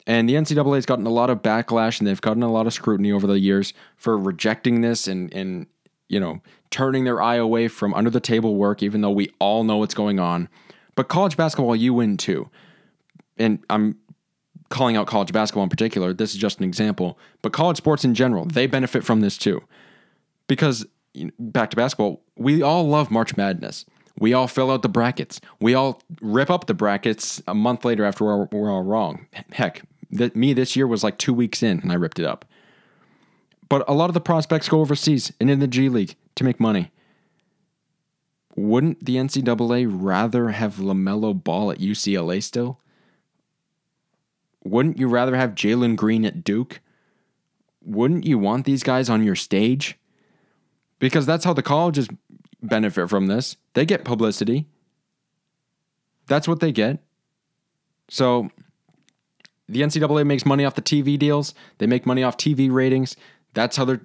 And 0.08 0.30
the 0.30 0.34
NCAA 0.34 0.76
has 0.76 0.86
gotten 0.86 1.06
a 1.06 1.12
lot 1.12 1.30
of 1.30 1.42
backlash 1.42 2.00
and 2.00 2.08
they've 2.08 2.22
gotten 2.22 2.44
a 2.44 2.52
lot 2.52 2.68
of 2.68 2.74
scrutiny 2.74 3.12
over 3.12 3.26
the 3.26 3.40
years 3.40 3.74
for 3.96 4.18
rejecting 4.18 4.82
this 4.82 5.08
and, 5.08 5.34
and 5.34 5.68
you 6.10 6.20
know, 6.20 6.42
turning 6.70 7.06
their 7.06 7.22
eye 7.22 7.36
away 7.36 7.68
from 7.68 7.94
under 7.94 8.10
the 8.10 8.20
table 8.20 8.56
work, 8.56 8.84
even 8.84 9.02
though 9.02 9.12
we 9.12 9.32
all 9.40 9.64
know 9.64 9.78
what's 9.78 9.94
going 9.94 10.20
on. 10.20 10.50
But 10.96 11.08
college 11.08 11.38
basketball, 11.38 11.76
you 11.76 11.94
win 11.94 12.18
too. 12.18 12.50
And 13.38 13.64
I'm 13.70 13.98
calling 14.70 14.96
out 14.96 15.08
college 15.08 15.32
basketball 15.32 15.64
in 15.64 15.70
particular. 15.70 16.14
This 16.14 16.34
is 16.34 16.40
just 16.40 16.60
an 16.60 16.66
example. 16.66 17.18
But 17.42 17.54
college 17.54 17.78
sports 17.78 18.06
in 18.06 18.14
general, 18.14 18.46
they 18.46 18.68
benefit 18.68 19.04
from 19.04 19.22
this 19.22 19.38
too. 19.38 19.64
Because 20.48 20.86
back 21.40 21.70
to 21.72 21.76
basketball, 21.76 22.24
we 22.38 22.62
all 22.62 22.88
love 22.88 23.12
March 23.12 23.38
Madness. 23.38 23.86
We 24.18 24.34
all 24.34 24.48
fill 24.48 24.72
out 24.72 24.82
the 24.82 24.90
brackets. 24.90 25.42
We 25.60 25.74
all 25.74 26.02
rip 26.22 26.50
up 26.50 26.68
the 26.68 26.74
brackets 26.74 27.42
a 27.48 27.54
month 27.54 27.84
later 27.84 28.06
after 28.06 28.24
we're, 28.24 28.46
we're 28.46 28.72
all 28.72 28.84
wrong. 28.84 29.28
Heck, 29.52 29.82
th- 30.16 30.36
me 30.36 30.54
this 30.54 30.76
year 30.76 30.88
was 30.88 31.04
like 31.04 31.18
two 31.18 31.34
weeks 31.34 31.62
in 31.62 31.80
and 31.80 31.92
I 31.92 31.96
ripped 31.96 32.20
it 32.20 32.26
up. 32.26 32.46
But 33.68 33.84
a 33.90 33.94
lot 33.94 34.10
of 34.10 34.14
the 34.14 34.22
prospects 34.22 34.70
go 34.70 34.80
overseas 34.80 35.34
and 35.40 35.50
in 35.50 35.60
the 35.60 35.68
G 35.68 35.90
League 35.90 36.16
to 36.36 36.44
make 36.44 36.60
money. 36.60 36.92
Wouldn't 38.56 39.04
the 39.04 39.18
NCAA 39.18 39.88
rather 39.90 40.50
have 40.50 40.76
LaMelo 40.76 41.44
Ball 41.44 41.72
at 41.72 41.80
UCLA 41.80 42.42
still? 42.42 42.80
Wouldn't 44.64 44.98
you 44.98 45.08
rather 45.08 45.36
have 45.36 45.52
Jalen 45.52 45.96
Green 45.96 46.26
at 46.26 46.44
Duke? 46.44 46.80
Wouldn't 47.82 48.26
you 48.26 48.40
want 48.40 48.66
these 48.66 48.82
guys 48.82 49.10
on 49.10 49.24
your 49.24 49.36
stage? 49.36 49.98
Because 51.00 51.26
that's 51.26 51.46
how 51.46 51.54
the 51.54 51.64
colleges 51.64 52.08
benefit 52.62 53.10
from 53.10 53.28
this. 53.28 53.58
They 53.74 53.86
get 53.86 54.04
publicity. 54.04 54.68
That's 56.28 56.48
what 56.48 56.60
they 56.60 56.72
get. 56.72 57.00
So 58.10 58.50
the 59.68 59.82
NCAA 59.82 60.26
makes 60.26 60.46
money 60.46 60.66
off 60.66 60.76
the 60.76 60.82
TV 60.82 61.18
deals. 61.18 61.54
They 61.78 61.88
make 61.88 62.06
money 62.06 62.24
off 62.24 62.38
TV 62.38 62.72
ratings. 62.72 63.16
That's 63.54 63.78
how 63.78 63.86
they're 63.86 64.02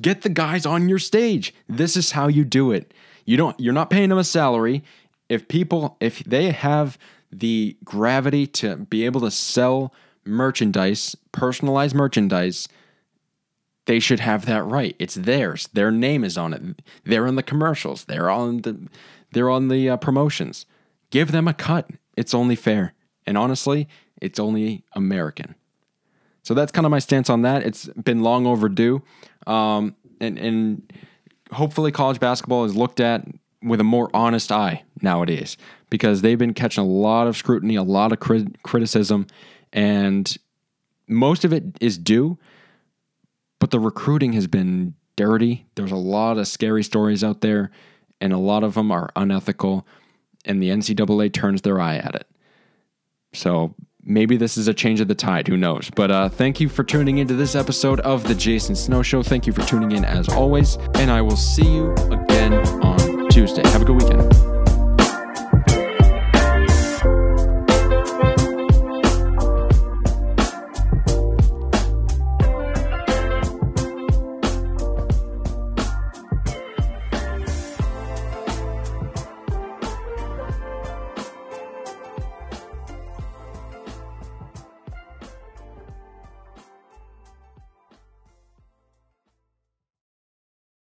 get 0.00 0.22
the 0.22 0.28
guys 0.28 0.64
on 0.64 0.88
your 0.88 0.98
stage. 0.98 1.54
This 1.68 1.96
is 1.96 2.12
how 2.12 2.28
you 2.28 2.44
do 2.44 2.70
it. 2.72 2.94
You 3.24 3.36
don't 3.36 3.58
you're 3.60 3.74
not 3.74 3.90
paying 3.90 4.08
them 4.08 4.18
a 4.18 4.24
salary. 4.24 4.82
If 5.28 5.48
people 5.48 5.96
if 6.00 6.22
they 6.24 6.50
have 6.50 6.98
the 7.30 7.76
gravity 7.84 8.46
to 8.46 8.76
be 8.76 9.04
able 9.04 9.20
to 9.20 9.30
sell 9.30 9.92
merchandise, 10.24 11.16
personalized 11.32 11.94
merchandise, 11.94 12.68
they 13.88 13.98
should 13.98 14.20
have 14.20 14.44
that 14.44 14.62
right. 14.64 14.94
It's 14.98 15.14
theirs. 15.14 15.70
Their 15.72 15.90
name 15.90 16.22
is 16.22 16.36
on 16.36 16.52
it. 16.52 16.82
They're 17.04 17.26
in 17.26 17.36
the 17.36 17.42
commercials. 17.42 18.04
They're 18.04 18.28
on 18.28 18.58
the 18.58 18.86
they're 19.32 19.48
on 19.48 19.68
the 19.68 19.88
uh, 19.88 19.96
promotions. 19.96 20.66
Give 21.10 21.32
them 21.32 21.48
a 21.48 21.54
cut. 21.54 21.88
It's 22.14 22.34
only 22.34 22.54
fair. 22.54 22.92
And 23.26 23.38
honestly, 23.38 23.88
it's 24.20 24.38
only 24.38 24.84
American. 24.92 25.54
So 26.42 26.52
that's 26.52 26.70
kind 26.70 26.84
of 26.84 26.90
my 26.90 26.98
stance 26.98 27.30
on 27.30 27.42
that. 27.42 27.62
It's 27.62 27.86
been 27.86 28.22
long 28.22 28.46
overdue. 28.46 29.02
Um, 29.46 29.96
and, 30.20 30.38
and 30.38 30.92
hopefully 31.50 31.90
college 31.90 32.20
basketball 32.20 32.64
is 32.66 32.76
looked 32.76 33.00
at 33.00 33.26
with 33.62 33.80
a 33.80 33.84
more 33.84 34.10
honest 34.12 34.52
eye 34.52 34.84
nowadays 35.00 35.56
because 35.88 36.20
they've 36.20 36.38
been 36.38 36.54
catching 36.54 36.84
a 36.84 36.86
lot 36.86 37.26
of 37.26 37.38
scrutiny, 37.38 37.76
a 37.76 37.82
lot 37.82 38.12
of 38.12 38.20
crit- 38.20 38.62
criticism, 38.62 39.26
and 39.72 40.36
most 41.06 41.44
of 41.46 41.54
it 41.54 41.64
is 41.80 41.96
due 41.96 42.38
but 43.58 43.70
the 43.70 43.80
recruiting 43.80 44.32
has 44.34 44.46
been 44.46 44.94
dirty. 45.16 45.66
There's 45.74 45.92
a 45.92 45.96
lot 45.96 46.38
of 46.38 46.46
scary 46.46 46.84
stories 46.84 47.24
out 47.24 47.40
there, 47.40 47.70
and 48.20 48.32
a 48.32 48.38
lot 48.38 48.64
of 48.64 48.74
them 48.74 48.90
are 48.90 49.10
unethical, 49.16 49.86
and 50.44 50.62
the 50.62 50.70
NCAA 50.70 51.32
turns 51.32 51.62
their 51.62 51.80
eye 51.80 51.96
at 51.96 52.14
it. 52.14 52.26
So 53.32 53.74
maybe 54.02 54.36
this 54.36 54.56
is 54.56 54.68
a 54.68 54.74
change 54.74 55.00
of 55.00 55.08
the 55.08 55.14
tide. 55.14 55.48
Who 55.48 55.56
knows? 55.56 55.90
But 55.94 56.10
uh, 56.10 56.28
thank 56.28 56.60
you 56.60 56.68
for 56.68 56.82
tuning 56.82 57.18
into 57.18 57.34
this 57.34 57.54
episode 57.54 58.00
of 58.00 58.26
the 58.26 58.34
Jason 58.34 58.74
Snow 58.74 59.02
Show. 59.02 59.22
Thank 59.22 59.46
you 59.46 59.52
for 59.52 59.62
tuning 59.62 59.92
in 59.92 60.04
as 60.04 60.28
always, 60.28 60.76
and 60.94 61.10
I 61.10 61.20
will 61.20 61.36
see 61.36 61.70
you 61.70 61.92
again 62.10 62.54
on 62.82 63.28
Tuesday. 63.28 63.66
Have 63.68 63.82
a 63.82 63.84
good 63.84 64.02
weekend. 64.02 64.57